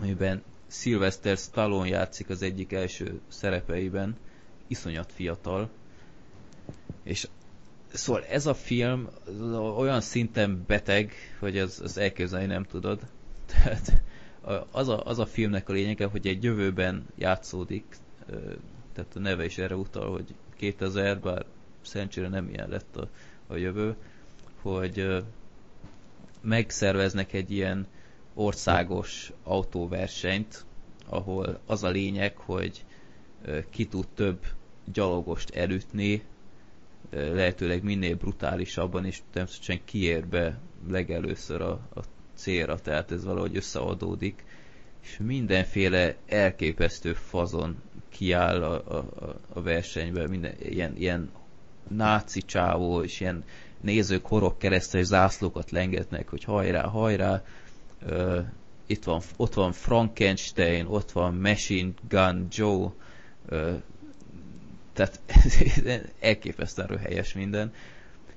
[0.00, 4.16] amiben Sylvester Stallone játszik az egyik első szerepeiben,
[4.66, 5.70] iszonyat fiatal,
[7.02, 7.28] és
[7.92, 9.08] szóval ez a film
[9.76, 13.00] olyan szinten beteg, hogy az, az elképzelni nem tudod.
[13.52, 14.02] Tehát
[14.70, 17.84] az a, az a filmnek a lényege, hogy egy jövőben játszódik,
[18.92, 21.44] tehát a neve is erre utal, hogy 2000, bár
[21.82, 23.08] szerencsére nem ilyen lett a,
[23.46, 23.94] a jövő,
[24.62, 25.22] hogy
[26.40, 27.86] megszerveznek egy ilyen
[28.34, 30.64] országos autóversenyt,
[31.08, 32.84] ahol az a lényeg, hogy
[33.70, 34.44] ki tud több
[34.92, 36.22] gyalogost elütni,
[37.10, 42.00] lehetőleg minél brutálisabban, és természetesen kiér be legelőször a, a
[42.34, 44.44] célra, tehát ez valahogy összeadódik,
[45.02, 47.76] és mindenféle elképesztő fazon
[48.14, 49.04] kiáll a, a,
[49.52, 51.30] a versenybe, minden, ilyen, ilyen
[51.88, 53.44] náci csávó, és ilyen
[53.80, 57.42] nézők horog keresztes zászlókat lengetnek, hogy hajrá, hajrá,
[58.06, 58.38] uh,
[58.86, 62.90] itt van, ott van Frankenstein, ott van Machine Gun Joe,
[63.50, 63.82] uh,
[64.92, 65.20] tehát
[66.20, 67.72] elképesztően röhelyes minden.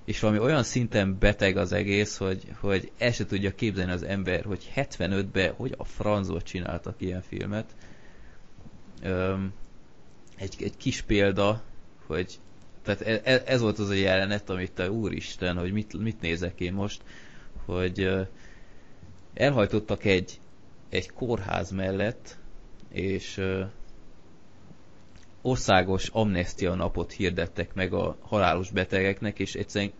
[0.05, 4.43] És valami olyan szinten beteg az egész, hogy, hogy el se tudja képzelni az ember,
[4.43, 7.75] hogy 75-ben hogy a francot csináltak ilyen filmet.
[9.03, 9.53] Öm,
[10.37, 11.61] egy, egy kis példa,
[12.05, 12.39] hogy
[12.83, 16.59] tehát ez, e, ez volt az a jelenet, amit te úristen, hogy mit, mit nézek
[16.59, 17.01] én most,
[17.65, 18.09] hogy
[19.33, 20.39] elhajtottak egy,
[20.89, 22.37] egy kórház mellett
[22.89, 23.41] és
[25.41, 29.91] országos amnestia napot hirdettek meg a halálos betegeknek, és egyszerűen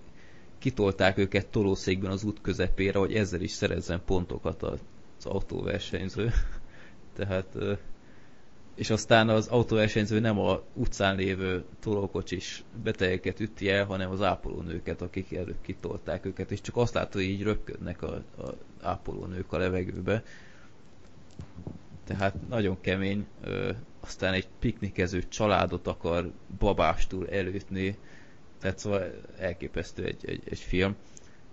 [0.59, 4.79] kitolták őket tolószékben az út közepére, hogy ezzel is szerezzen pontokat az
[5.23, 6.31] autóversenyző.
[7.17, 7.57] Tehát,
[8.77, 15.01] és aztán az autóversenyző nem a utcán lévő tolókocsis betegeket üti el, hanem az ápolónőket,
[15.01, 19.57] akik előbb kitolták őket, és csak azt látod, hogy így röpködnek a, a ápolónők a
[19.57, 20.23] levegőbe.
[22.03, 23.25] Tehát nagyon kemény,
[23.99, 27.97] aztán egy piknikező családot akar babástul előtni,
[28.59, 30.95] tehát szóval elképesztő egy, egy, egy film.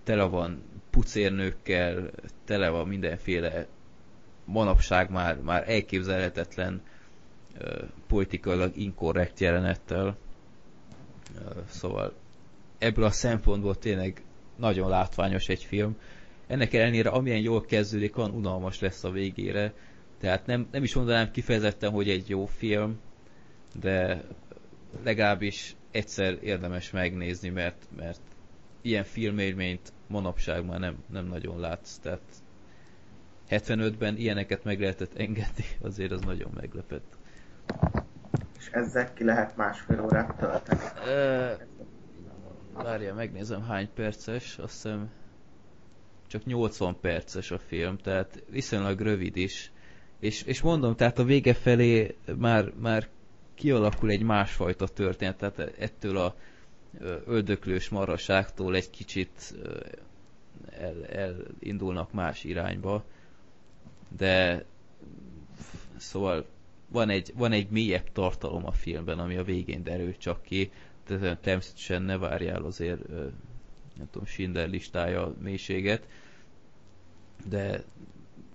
[0.02, 2.10] Tele van pucérnőkkel,
[2.44, 3.66] tele van mindenféle
[4.44, 6.82] manapság már, már elképzelhetetlen
[8.06, 10.16] politikailag inkorrekt jelenettel.
[11.68, 12.14] Szóval
[12.78, 14.22] ebből a szempontból tényleg
[14.56, 15.96] nagyon látványos egy film.
[16.46, 19.72] Ennek ellenére, amilyen jól kezdődik, olyan unalmas lesz a végére.
[20.18, 23.00] Tehát nem, nem is mondanám kifejezetten, hogy egy jó film,
[23.80, 24.24] de
[25.02, 28.20] legalábbis egyszer érdemes megnézni, mert, mert
[28.82, 31.98] ilyen filmélményt manapság már nem, nem nagyon látsz.
[31.98, 32.20] Tehát
[33.50, 37.16] 75-ben ilyeneket meg lehetett engedni, azért az nagyon meglepett.
[38.58, 40.80] És ezzel ki lehet másfél órát tölteni?
[42.82, 45.10] várja, megnézem hány perces, azt hiszem
[46.26, 49.72] csak 80 perces a film, tehát viszonylag rövid is.
[50.18, 53.08] És, és mondom, tehát a vége felé már, már
[53.54, 56.34] kialakul egy másfajta történet, tehát ettől a
[57.26, 59.54] öldöklős maraságtól egy kicsit
[60.70, 63.04] el, elindulnak más irányba,
[64.16, 64.64] de
[65.96, 66.46] szóval
[66.94, 70.70] van egy, van egy mélyebb tartalom a filmben, ami a végén derül csak ki,
[71.06, 73.08] de természetesen ne várjál azért
[73.96, 76.06] nem tudom, Schindler listája mélységet,
[77.48, 77.82] de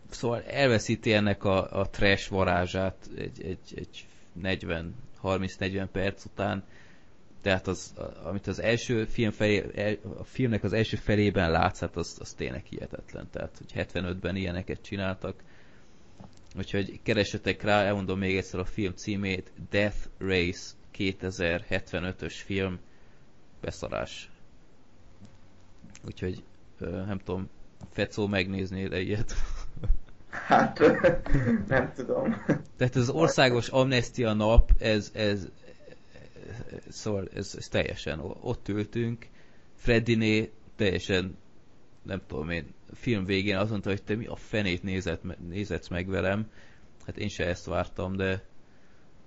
[0.09, 6.63] szóval elveszíti ennek a, a trash varázsát egy, egy, egy 40, 30-40 perc után,
[7.41, 12.17] tehát az, amit az első film felé, a filmnek az első felében látsz, hát az,
[12.19, 13.27] az tényleg hihetetlen.
[13.31, 15.43] Tehát, hogy 75-ben ilyeneket csináltak.
[16.57, 22.79] Úgyhogy keresetek rá, elmondom még egyszer a film címét, Death Race 2075-ös film,
[23.61, 24.29] beszarás.
[26.05, 26.43] Úgyhogy
[26.79, 27.49] nem tudom,
[27.91, 29.33] Fecó megnézni de ilyet?
[30.29, 30.79] Hát,
[31.67, 32.43] nem tudom.
[32.77, 35.47] Tehát az országos amnestia nap, ez, ez,
[36.87, 39.27] szóval ez, ez teljesen ott ültünk.
[39.75, 41.37] Freddiné teljesen,
[42.03, 46.07] nem tudom én, film végén azt mondta, hogy te mi a fenét nézett, nézetsz meg
[46.07, 46.51] velem.
[47.05, 48.43] Hát én se ezt vártam, de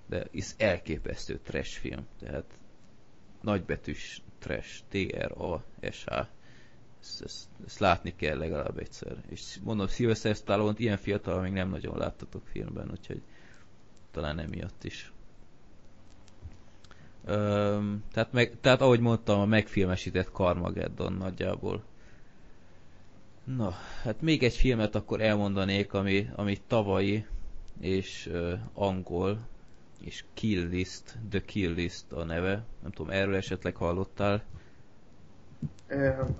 [0.05, 2.07] de ez elképesztő trash film.
[2.19, 2.57] Tehát
[3.41, 6.11] nagybetűs trash, T-R-A-S-H
[6.99, 9.23] ezt, ezt, ezt látni kell legalább egyszer.
[9.29, 13.21] És mondom, Sylvester stallone ilyen fiatal még nem nagyon láttatok filmben, úgyhogy
[14.11, 15.11] talán emiatt is.
[17.25, 21.83] Öm, tehát, meg, tehát ahogy mondtam, a megfilmesített Carmageddon nagyjából.
[23.43, 23.73] Na,
[24.03, 27.25] hát még egy filmet akkor elmondanék, ami, ami tavalyi
[27.79, 29.39] és uh, angol,
[30.01, 32.63] és Kill List, The Kill List a neve.
[32.81, 34.43] Nem tudom, erről esetleg hallottál?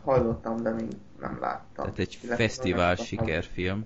[0.04, 0.88] hallottam, de még
[1.20, 1.84] nem láttam.
[1.86, 3.86] Tehát egy Illetve fesztivál sikerfilm.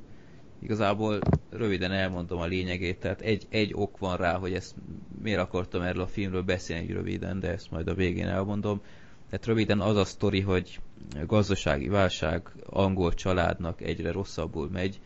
[0.59, 4.76] Igazából röviden elmondom a lényegét, tehát egy, egy ok van rá, hogy ezt
[5.22, 8.82] miért akartam erről a filmről beszélni röviden, de ezt majd a végén elmondom.
[9.30, 10.80] Tehát röviden az a sztori, hogy
[11.25, 14.99] gazdasági válság angol családnak egyre rosszabbul megy.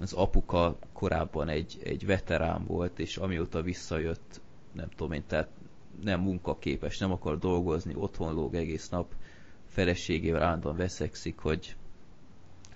[0.00, 4.40] Az apuka korábban egy, egy veterán volt, és amióta visszajött,
[4.72, 5.48] nem tudom én, tehát
[6.02, 9.14] nem munkaképes, nem akar dolgozni, otthon lóg egész nap,
[9.68, 11.76] feleségével állandóan veszekszik, hogy,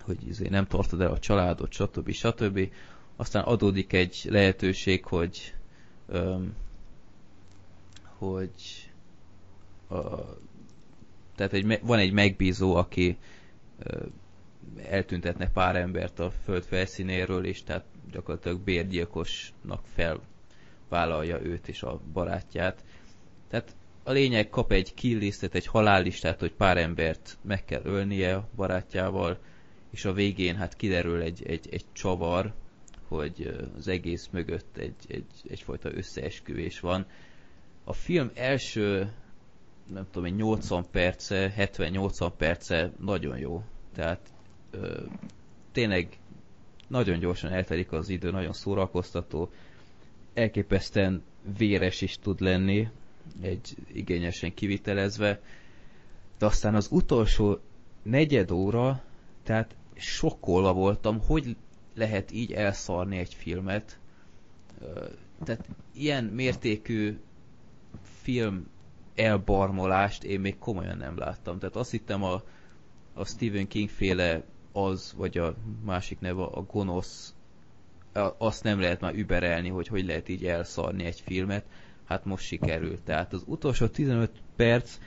[0.01, 2.11] hogy izé nem tartod el a családot, stb.
[2.11, 2.71] stb.
[3.17, 5.55] Aztán adódik egy lehetőség, hogy
[6.07, 6.55] öm,
[8.19, 8.91] hogy
[9.89, 9.97] a,
[11.37, 13.17] tehát egy, van egy megbízó, aki
[14.91, 22.85] eltüntetne pár embert a föld felszínéről, és tehát gyakorlatilag bérgyilkosnak felvállalja őt és a barátját.
[23.49, 28.35] Tehát a lényeg kap egy kill listet, egy halállistát, hogy pár embert meg kell ölnie
[28.35, 29.39] a barátjával,
[29.91, 32.53] és a végén hát kiderül egy, egy, egy csavar,
[33.09, 37.07] hogy az egész mögött egy, egy, egyfajta összeesküvés van.
[37.85, 39.13] A film első,
[39.93, 43.63] nem tudom, 80 perce, 70-80 perce nagyon jó.
[43.95, 44.33] Tehát
[44.71, 45.01] ö,
[45.73, 46.19] tényleg
[46.87, 49.51] nagyon gyorsan eltelik az idő, nagyon szórakoztató,
[50.35, 51.23] elképesztően
[51.59, 52.89] véres is tud lenni,
[53.41, 55.41] egy igényesen kivitelezve,
[56.39, 57.59] de aztán az utolsó
[58.03, 59.03] negyed óra,
[59.43, 61.57] tehát sokkolva voltam, hogy
[61.95, 63.99] lehet így elszarni egy filmet,
[65.45, 67.19] Tehát ilyen mértékű
[68.23, 68.67] film
[69.17, 71.59] elbarmolást én még komolyan nem láttam.
[71.59, 72.43] Tehát azt hittem a,
[73.15, 74.43] a Stephen King féle
[74.73, 75.55] az, vagy a
[75.85, 77.35] másik neve a gonosz,
[78.39, 81.65] azt nem lehet már überelni, hogy hogy lehet így elszarni egy filmet.
[82.05, 83.03] Hát most sikerült.
[83.03, 84.99] Tehát az utolsó 15 perc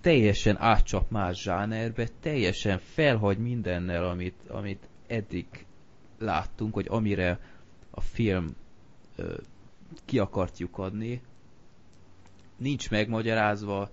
[0.00, 5.46] teljesen átcsap más zsánerbe, teljesen felhagy mindennel, amit, amit eddig
[6.18, 7.40] láttunk, hogy amire
[7.90, 8.56] a film
[9.16, 9.34] ö,
[10.04, 11.22] ki akartjuk adni,
[12.60, 13.90] nincs megmagyarázva,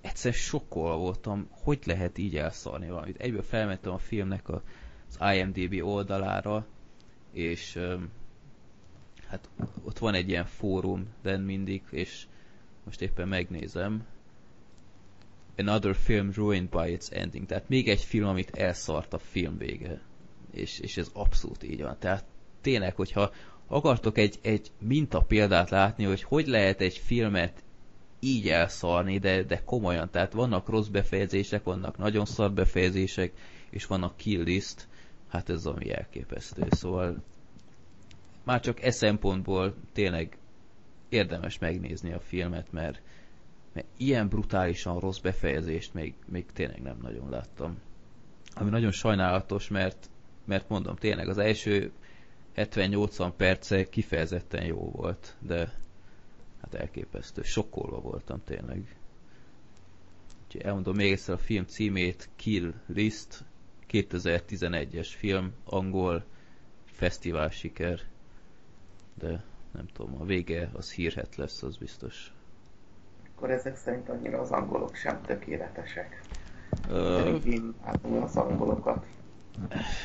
[0.00, 3.20] egyszer sokkolva voltam, hogy lehet így elszarni valamit.
[3.20, 6.66] Egyből felmentem a filmnek az IMDB oldalára,
[7.32, 7.78] és
[9.26, 9.48] hát
[9.82, 12.26] ott van egy ilyen fórum, de mindig, és
[12.84, 14.06] most éppen megnézem,
[15.56, 17.46] Another film ruined by its ending.
[17.46, 20.00] Tehát még egy film, amit elszart a film vége.
[20.50, 21.96] És, és ez abszolút így van.
[21.98, 22.24] Tehát
[22.60, 23.32] tényleg, hogyha
[23.66, 27.64] akartok egy, egy minta példát látni, hogy hogy lehet egy filmet
[28.20, 30.10] így elszarni, de, de komolyan.
[30.10, 33.32] Tehát vannak rossz befejezések, vannak nagyon szar befejezések,
[33.70, 34.88] és vannak kill list.
[35.28, 36.66] Hát ez ami elképesztő.
[36.70, 37.22] Szóval
[38.44, 40.38] már csak e szempontból tényleg
[41.08, 43.02] érdemes megnézni a filmet, mert
[43.72, 47.78] mert ilyen brutálisan rossz befejezést még, még tényleg nem nagyon láttam.
[48.54, 50.10] Ami nagyon sajnálatos, mert,
[50.44, 51.92] mert mondom, tényleg az első
[52.56, 55.72] 70-80 perce kifejezetten jó volt, de
[56.60, 57.42] hát elképesztő.
[57.42, 58.96] Sokkolva voltam tényleg.
[60.44, 63.44] Úgyhogy elmondom még egyszer a film címét, Kill List,
[63.90, 66.24] 2011-es film, angol,
[66.84, 68.00] fesztivál siker,
[69.14, 72.32] de nem tudom, a vége az hírhet lesz, az biztos
[73.42, 76.20] akkor ezek szerint annyira az angolok sem tökéletesek.
[76.88, 77.36] Ö...
[77.44, 77.74] Én
[78.22, 79.06] az angolokat.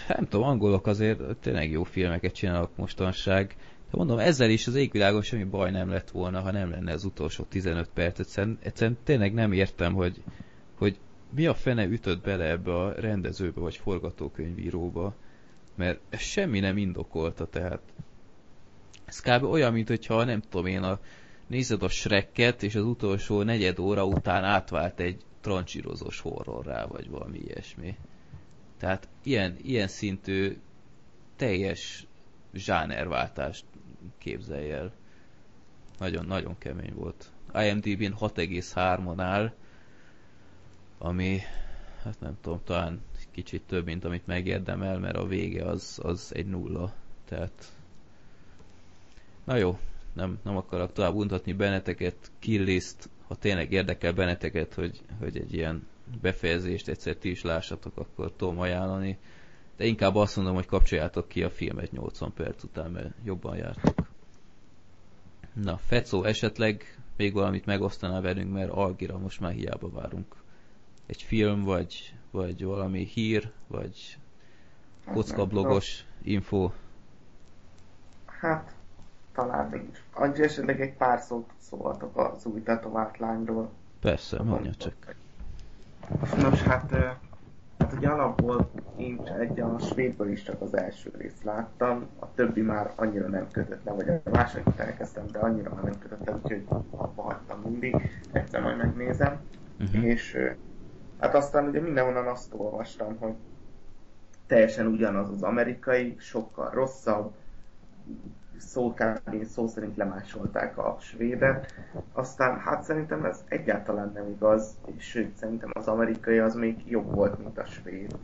[0.08, 3.56] Nem tudom, angolok azért tényleg jó filmeket csinálnak mostanság.
[3.92, 7.04] De mondom, ezzel is az égvilágon semmi baj nem lett volna, ha nem lenne az
[7.04, 8.20] utolsó 15 perc.
[8.20, 10.22] Egyszerűen, egyszerűen tényleg nem értem, hogy,
[10.78, 15.16] hogy mi a fene ütött bele ebbe a rendezőbe vagy forgatókönyvíróba,
[15.76, 17.82] mert ez semmi nem indokolta, tehát
[19.06, 19.44] ez kb.
[19.44, 21.00] olyan, mint hogyha nem tudom én a
[21.48, 27.38] nézed a Shrekket, és az utolsó negyed óra után átvált egy trancsírozós horrorrá, vagy valami
[27.38, 27.98] ilyesmi.
[28.78, 30.58] Tehát ilyen, ilyen szintű
[31.36, 32.08] teljes
[32.54, 33.66] zsánerváltást
[34.18, 34.94] képzelj el.
[36.00, 37.32] Nagyon-nagyon kemény volt.
[37.54, 39.54] IMDb-n 6,3-on áll,
[40.98, 41.40] ami,
[42.04, 43.02] hát nem tudom, talán
[43.32, 46.94] kicsit több, mint amit megérdemel, mert a vége az, az egy nulla.
[47.26, 47.72] Tehát,
[49.44, 49.80] na jó,
[50.14, 55.88] nem, nem akarok tovább untatni benneteket, killiszt, ha tényleg érdekel benneteket, hogy, hogy egy ilyen
[56.22, 59.18] befejezést egyszer ti is lássatok, akkor tudom ajánlani.
[59.78, 63.96] De inkább azt mondom, hogy kapcsoljátok ki a filmet 80 perc után, mert jobban jártok.
[65.54, 70.36] Na, Fecó esetleg még valamit megosztaná velünk, mert Algira most már hiába várunk.
[71.06, 74.18] Egy film, vagy, vagy valami hír, vagy
[75.06, 76.72] kockablogos info.
[78.26, 78.76] Hát,
[79.34, 80.04] talán mégis.
[80.14, 83.72] Annyi esetleg egy pár szót szóltak az új tetovált lányról.
[84.00, 85.16] Persze, mondja csak.
[86.42, 86.92] Nos, hát,
[87.78, 92.62] hát ugye alapból én egy a svédből is csak az első részt láttam, a többi
[92.62, 96.34] már annyira nem kötött le, vagy a másodikot elkezdtem, de annyira már nem kötött le,
[96.44, 99.40] úgyhogy abba hagytam mindig, egyszer majd megnézem.
[99.80, 100.06] Uh-huh.
[100.06, 100.38] És
[101.20, 103.34] hát aztán ugye mindenhonnan azt olvastam, hogy
[104.48, 107.34] teljesen ugyanaz az amerikai, sokkal rosszabb,
[108.58, 109.46] szó, kb.
[109.46, 111.74] szó szerint lemásolták a svédet.
[112.14, 117.40] Aztán hát szerintem ez egyáltalán nem igaz, sőt szerintem az amerikai az még jobb volt,
[117.40, 118.18] mint a svéd.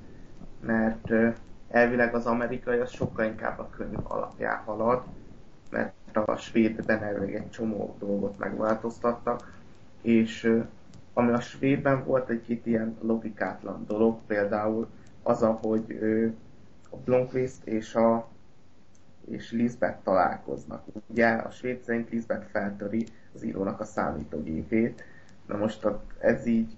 [0.59, 1.11] Mert
[1.69, 5.03] elvileg az amerikai az sokkal inkább a könyv alapján halad,
[5.69, 9.53] mert a svédben elvileg egy csomó dolgot megváltoztattak,
[10.01, 10.61] és
[11.13, 14.87] ami a svédben volt egy-két ilyen logikátlan dolog, például
[15.23, 15.99] az, ahogy
[16.89, 18.27] a Blomqvist és a
[19.29, 20.83] és Lisbeth találkoznak.
[21.07, 23.05] Ugye a svéd szerint Lisbeth feltöri
[23.35, 25.03] az írónak a számítógépét.
[25.47, 25.87] Na most
[26.19, 26.77] ez így,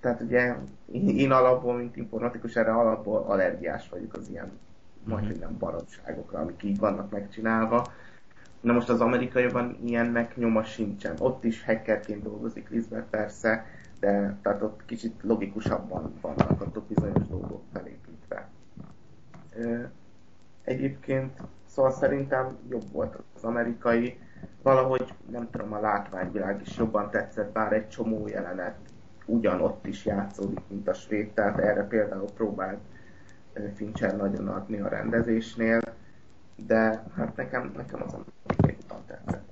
[0.00, 0.54] tehát ugye
[0.92, 5.10] én alapból, mint informatikus, erre alapból allergiás vagyok az ilyen mm-hmm.
[5.10, 7.86] majd nem baromságokra, amik így vannak megcsinálva.
[8.60, 11.14] Na most az amerikaiban ilyennek nyoma sincsen.
[11.18, 13.64] Ott is hackerként dolgozik Lisbeth persze,
[14.00, 18.48] de tehát ott kicsit logikusabban vannak ott bizonyos dolgok felépítve.
[20.68, 24.18] Egyébként, szóval szerintem jobb volt az amerikai,
[24.62, 28.76] valahogy nem tudom, a látványvilág is jobban tetszett, bár egy csomó jelenet
[29.24, 32.78] ugyanott is játszódik, mint a svéd, tehát erre például próbált
[33.74, 35.80] Fincher nagyon adni a rendezésnél.
[36.56, 39.48] de hát nekem, nekem az amerikai utam tetszett.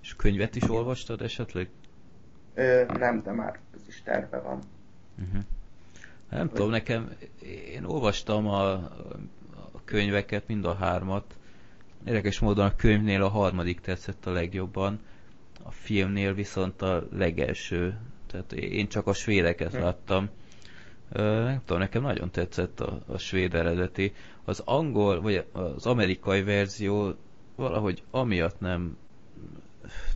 [0.00, 1.68] És könyvet is olvastad esetleg?
[2.54, 4.58] Ö, nem, de már ez is terve van.
[5.18, 5.42] Uh-huh.
[6.30, 7.10] Nem tudom, nekem,
[7.70, 8.90] én olvastam a
[9.84, 11.36] könyveket, mind a hármat.
[12.06, 15.00] Érdekes módon a könyvnél a harmadik tetszett a legjobban,
[15.62, 17.98] a filmnél viszont a legelső.
[18.26, 19.82] Tehát én csak a svédeket hm.
[19.82, 20.28] láttam.
[21.12, 24.12] Nem tudom, nekem nagyon tetszett a, a svéd eredeti.
[24.44, 27.14] Az angol, vagy az amerikai verzió
[27.54, 28.96] valahogy amiatt nem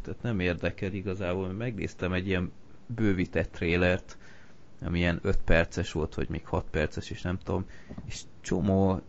[0.02, 2.52] tehát nem érdekel igazából, mert megnéztem egy ilyen
[2.86, 4.16] bővített trélert,
[4.80, 7.66] ami ilyen 5 perces volt, vagy még 6 perces, és nem tudom,
[8.04, 9.00] és csomó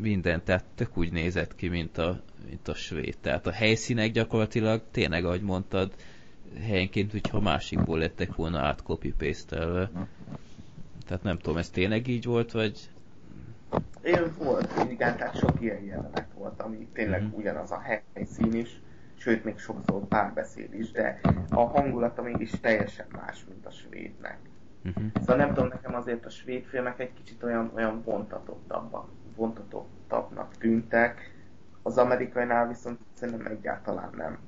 [0.00, 3.16] minden, tehát tök úgy nézett ki, mint a, mint a svéd.
[3.20, 5.92] Tehát a helyszínek gyakorlatilag tényleg, ahogy mondtad,
[6.60, 9.56] helyenként, hogyha másikból lettek volna át copy paste
[11.06, 12.90] Tehát nem tudom, ez tényleg így volt, vagy...
[14.02, 17.32] Én volt, igen, tehát sok ilyen jelenet volt, ami tényleg mm-hmm.
[17.32, 17.82] ugyanaz a
[18.12, 18.80] helyszín is,
[19.16, 21.20] sőt, még sokszor párbeszéd is, de
[21.50, 24.38] a hangulata mégis teljesen más, mint a svédnek.
[24.84, 25.04] Uh-huh.
[25.14, 31.32] Szóval nem tudom, nekem azért a svéd filmek egy kicsit olyan, olyan vontatottabbak, vontatottabbnak tűntek,
[31.82, 34.38] az amerikainál viszont szerintem egyáltalán nem.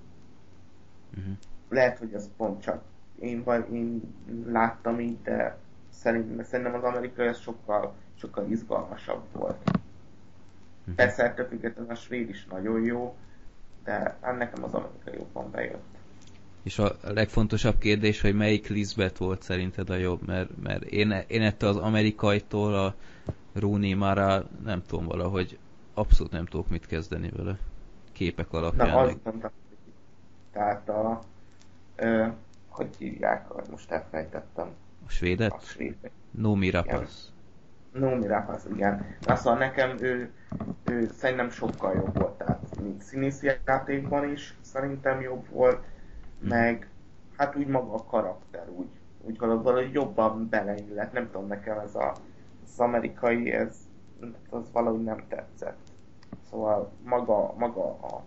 [1.18, 1.34] Uh-huh.
[1.68, 2.82] Lehet, hogy ez pont csak
[3.18, 4.14] én, vagy én
[4.46, 5.56] láttam így, de
[5.90, 9.70] szerintem, szerintem az amerikai az sokkal, sokkal izgalmasabb volt.
[10.80, 10.94] Uh-huh.
[10.94, 13.16] Persze ettől függetlenül a svéd is nagyon jó,
[13.84, 15.95] de nekem az amerikai jobban bejött.
[16.66, 21.42] És a legfontosabb kérdés, hogy melyik Lisbeth volt szerinted a jobb, mert, mert én, én
[21.42, 22.94] ettől az amerikaitól a
[23.52, 25.58] Rooney Mara nem tudom valahogy
[25.94, 27.58] abszolút nem tudok mit kezdeni vele.
[28.12, 28.88] Képek alapján.
[28.88, 29.50] Na, azt mondtam,
[30.52, 31.20] tehát a,
[31.96, 32.26] ö,
[32.68, 34.68] hogy hívják, most elfejtettem.
[35.06, 35.52] A svédet?
[35.52, 36.10] A svédet.
[36.30, 37.28] Nomi Rapace.
[37.92, 39.16] Nomi Rapace, igen.
[39.20, 40.32] Na szóval nekem ő,
[40.84, 45.94] ő szerintem sokkal jobb volt, tehát mint színész játékban is szerintem jobb volt.
[46.38, 46.88] Meg
[47.36, 48.88] hát úgy maga a karakter úgy,
[49.20, 51.12] úgy valahogy jobban beleillett.
[51.12, 52.16] Nem tudom, nekem ez a,
[52.64, 53.76] az amerikai, ez
[54.50, 55.78] az valahogy nem tetszett.
[56.50, 58.22] Szóval maga, maga a,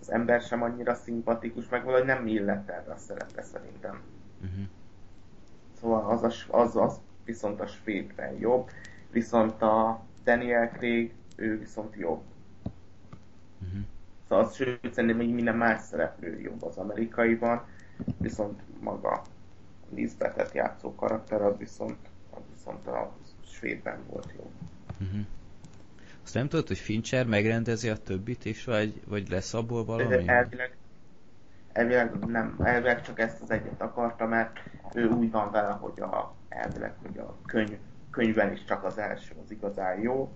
[0.00, 4.02] az ember sem annyira szimpatikus, meg valahogy nem illett erre a szerepre szerintem.
[4.40, 4.64] Uh-huh.
[5.80, 8.70] Szóval az, a, az, az viszont a svédben jobb,
[9.10, 12.22] viszont a Daniel Craig, ő viszont jobb.
[13.62, 13.84] Uh-huh.
[14.28, 17.64] Szóval az, sőt, szerintem még minden más szereplő jobb az amerikaiban,
[18.18, 19.22] viszont maga
[19.94, 21.96] Lisbethet játszó karakter, az viszont,
[22.30, 23.12] az viszont a
[23.46, 24.50] svédben volt jó.
[25.00, 25.20] Uh-huh.
[26.24, 30.28] Azt nem tudod, hogy Fincher megrendezi a többit is, vagy, vagy lesz abból valami?
[30.28, 30.76] Elvileg,
[31.72, 34.60] elvileg nem, elvileg csak ezt az egyet akarta, mert
[34.94, 37.76] ő úgy van vele, hogy a, elvileg, hogy a könyv,
[38.10, 40.32] könyvben is csak az első az igazán jó,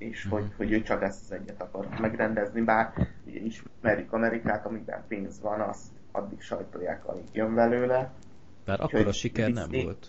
[0.00, 2.92] és hogy, hogy ő csak ezt az egyet akar megrendezni, bár
[3.26, 8.12] ugye ismerjük Amerikát, amiben pénz van, azt addig sajtolják, amíg jön belőle.
[8.64, 10.06] Bár akkor a siker nem volt.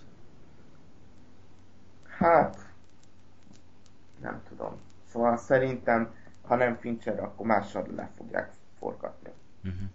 [2.18, 2.58] Hát,
[4.22, 4.80] nem tudom.
[5.12, 9.30] Szóval szerintem, ha nem Fincher, akkor mással le fogják forgatni.
[9.64, 9.90] Uh-huh.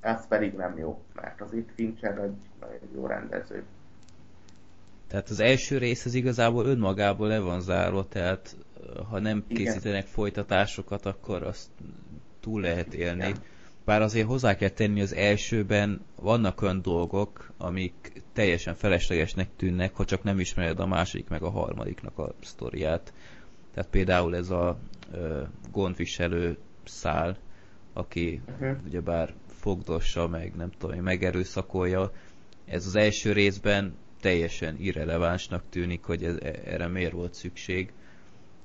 [0.00, 3.64] Ez pedig nem jó, mert az itt Fincher egy nagyon jó rendező.
[5.06, 8.56] Tehát az első rész az igazából önmagából le van zárva, tehát
[9.08, 9.64] ha nem Igen.
[9.64, 11.68] készítenek folytatásokat, akkor azt
[12.40, 13.22] túl lehet élni.
[13.22, 13.42] Igen.
[13.84, 20.04] Bár azért hozzá kell tenni, az elsőben vannak olyan dolgok, amik teljesen feleslegesnek tűnnek, ha
[20.04, 23.12] csak nem ismered a második meg a harmadiknak a sztoriát.
[23.74, 24.78] Tehát például ez a
[25.12, 27.36] ö, gondviselő szál,
[27.92, 28.76] aki uh-huh.
[28.86, 32.12] ugyebár fogdossa meg, nem tudom, megerőszakolja.
[32.64, 37.92] Ez az első részben teljesen irrelevánsnak tűnik, hogy ez, erre miért volt szükség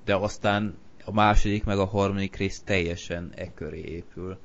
[0.08, 4.38] de aztán a második meg a harmadik rész teljesen e köré épül.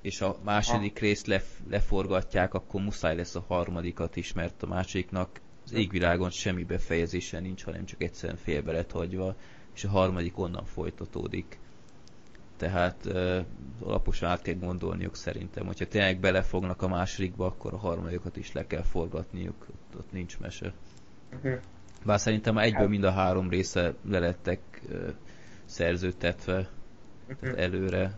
[0.00, 1.04] És a második ha.
[1.04, 6.64] részt lef- leforgatják, akkor muszáj lesz a harmadikat is, mert a másodiknak az égvilágon semmi
[6.64, 9.34] befejezése nincs, hanem csak egyszerűen félbe lett hagyva,
[9.74, 11.58] és a harmadik onnan folytatódik.
[12.56, 13.44] Tehát uh,
[13.80, 18.66] alaposan át kell gondolniuk szerintem, hogyha tényleg belefognak a másodikba, akkor a harmadikat is le
[18.66, 20.72] kell forgatniuk, ott, ott nincs mese.
[21.32, 21.60] Uh-huh.
[22.04, 24.60] Bár szerintem egyből hát- mind a három része lelettek
[25.64, 26.68] szerződtetve
[27.28, 27.60] uh-huh.
[27.60, 28.12] előre.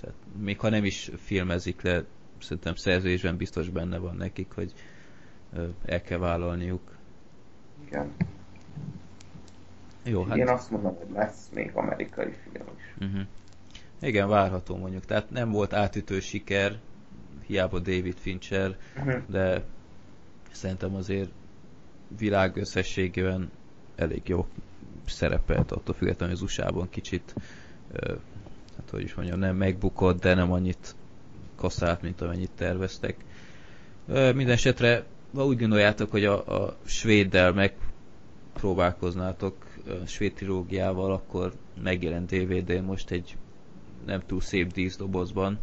[0.00, 2.04] Tehát, még ha nem is filmezik le,
[2.38, 4.72] szerintem szerződésben biztos benne van nekik, hogy
[5.52, 6.96] uh, el kell vállalniuk.
[7.86, 8.12] Igen.
[10.04, 10.36] Jó, hát...
[10.36, 13.06] Én azt mondom, hogy lesz még amerikai film is.
[13.06, 13.26] Uh-huh.
[14.00, 15.04] Igen, várható mondjuk.
[15.04, 16.78] Tehát nem volt átütő siker,
[17.46, 19.22] hiába David Fincher, uh-huh.
[19.26, 19.62] de
[20.50, 21.30] szerintem azért
[22.18, 23.50] világ összességében
[23.96, 24.46] elég jó
[25.06, 27.34] szerepelt, attól függetlenül, az USA-ban kicsit
[28.90, 30.94] hogy is mondjam, nem megbukott, de nem annyit
[31.56, 33.16] kaszált, mint amennyit terveztek.
[34.06, 35.04] Minden esetre,
[35.34, 41.52] ha úgy gondoljátok, hogy a, a svéddel megpróbálkoznátok, a svéd trilógiával, akkor
[41.82, 43.36] megjelent DVD most egy
[44.06, 45.58] nem túl szép díszdobozban,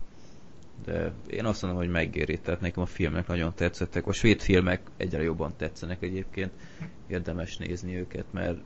[0.86, 4.08] de én azt mondom, hogy megéri, tehát nekem a filmek nagyon tetszettek.
[4.08, 6.52] A svéd filmek egyre jobban tetszenek egyébként,
[7.08, 8.58] érdemes nézni őket, mert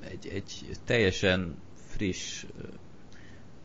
[0.00, 2.44] egy, egy teljesen friss,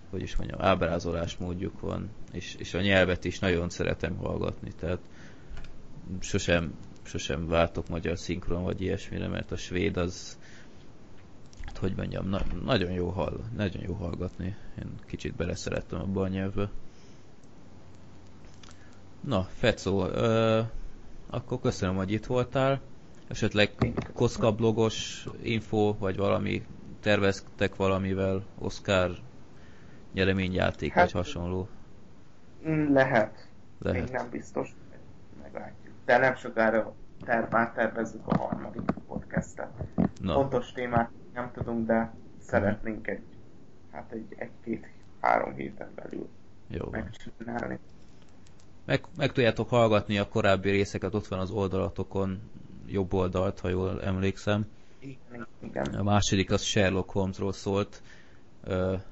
[0.09, 4.99] hogy is mondjam, ábrázolás módjuk van, és, és a nyelvet is nagyon szeretem hallgatni, tehát
[6.19, 10.37] sosem, sosem váltok magyar szinkron vagy ilyesmire, mert a svéd az,
[11.65, 14.55] hát hogy mondjam, na, nagyon jó hall, nagyon jó hallgatni.
[14.79, 16.69] Én kicsit beleszerettem abba a nyelvbe.
[19.25, 20.61] Na, Fecó, ö,
[21.29, 22.81] akkor köszönöm, hogy itt voltál.
[23.27, 23.69] Esetleg
[24.13, 26.65] Koszka blogos info, vagy valami,
[26.99, 29.11] terveztek valamivel, Oscar
[30.13, 31.67] nyereményjáték, hát, vagy hasonló?
[32.89, 33.47] Lehet.
[33.79, 34.01] lehet.
[34.01, 34.75] Még nem biztos,
[35.41, 35.93] meglátjuk.
[36.05, 36.93] De nem sokára
[37.25, 39.69] ter, már tervezzük a harmadik podcastet.
[40.21, 40.33] Na.
[40.33, 43.23] Pontos témát nem tudunk, de szeretnénk egy,
[43.91, 46.29] hát egy, egy-két-három héten belül
[46.67, 46.89] Jó.
[46.89, 47.79] megcsinálni.
[48.85, 52.39] Meg, meg tudjátok hallgatni a korábbi részeket, ott van az oldalatokon,
[52.87, 54.65] jobb oldalt, ha jól emlékszem.
[55.59, 55.83] Igen.
[55.97, 58.01] A második az Sherlock Holmesról szólt.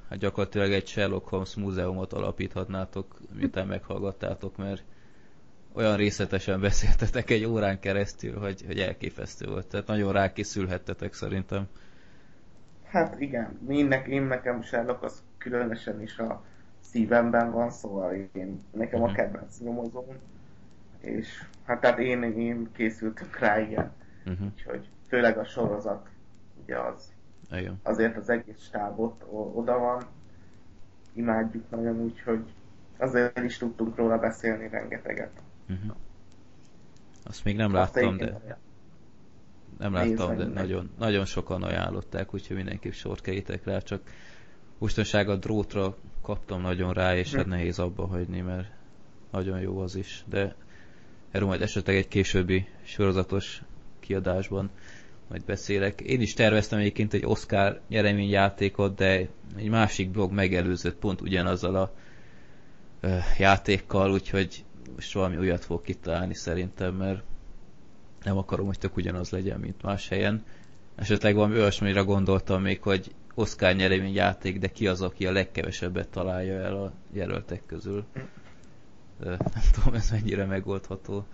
[0.10, 4.84] Hát gyakorlatilag egy Sherlock Holmes múzeumot alapíthatnátok, miután meghallgattátok, mert
[5.74, 9.68] olyan részletesen beszéltetek egy órán keresztül, hogy, hogy elképesztő volt.
[9.68, 11.68] Tehát nagyon rákészülhettetek szerintem.
[12.84, 16.44] Hát igen, mindnek, én nekem Sherlock az különösen is a
[16.94, 19.16] szívemben van, szóval én, nekem a mhm.
[19.16, 20.06] kedvenc nyomozóm,
[21.00, 21.28] és
[21.66, 23.92] hát tehát én, én készültök rá, igen.
[24.26, 24.48] Uh-huh.
[24.48, 26.10] Úgyhogy főleg a sorozat,
[26.64, 27.12] ugye az
[27.52, 27.80] igen.
[27.84, 30.04] azért az egész stábot oda van,
[31.14, 32.44] imádjuk nagyon, úgyhogy
[32.98, 35.42] azért is tudtunk róla beszélni rengeteget.
[35.70, 35.96] Uh-huh.
[37.24, 38.58] Azt még nem Azt láttam, de
[39.80, 44.02] nem láttam, de nagyon, nagyon sokan ajánlották, úgyhogy mindenképp sort kerítek rá, csak
[44.78, 47.50] mostanság a drótra kaptam nagyon rá, és hát hm.
[47.50, 48.68] nehéz abba hagyni, mert
[49.32, 50.56] nagyon jó az is, de
[51.32, 53.62] erről majd esetleg egy későbbi sorozatos
[54.00, 54.70] kiadásban
[55.30, 56.02] majd beszélek.
[56.02, 61.94] Én is terveztem egyébként egy Oscar nyereményjátékot, de egy másik blog megelőzött pont ugyanazzal a
[63.00, 64.64] ö, játékkal, úgyhogy
[64.96, 67.24] most valami olyat fog kitalálni szerintem, mert
[68.24, 70.44] nem akarom, hogy tök ugyanaz legyen, mint más helyen.
[70.96, 76.60] Esetleg valami olyasmire gondoltam még, hogy Oscar nyereményjáték, de ki az, aki a legkevesebbet találja
[76.60, 78.06] el a jelöltek közül.
[79.20, 79.38] Nem
[79.74, 81.26] tudom, ez mennyire megoldható.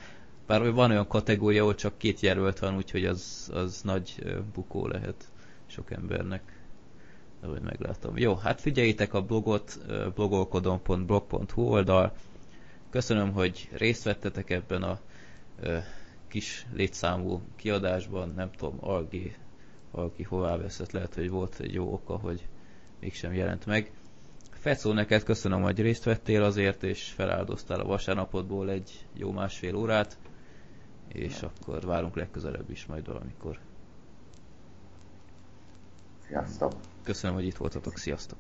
[0.48, 5.32] Bár van olyan kategória, ahol csak két jelölt van, úgyhogy az, az nagy bukó lehet
[5.66, 6.58] sok embernek.
[7.42, 8.18] De hogy meglátom.
[8.18, 9.80] Jó, hát figyeljétek a blogot,
[10.16, 12.14] blogolkodom.blog.hu oldal.
[12.90, 15.00] Köszönöm, hogy részt vettetek ebben a
[16.28, 18.34] kis létszámú kiadásban.
[18.36, 19.36] Nem tudom, Algi
[19.92, 22.48] valaki hová veszett, lehet, hogy volt egy jó oka, hogy
[23.00, 23.92] mégsem jelent meg.
[24.52, 30.18] Fecó, neked köszönöm, hogy részt vettél azért, és feláldoztál a vasárnapodból egy jó másfél órát,
[31.08, 33.60] és akkor várunk legközelebb is majd valamikor.
[36.28, 36.74] Sziasztok!
[37.04, 38.38] Köszönöm, hogy itt voltatok, sziasztok!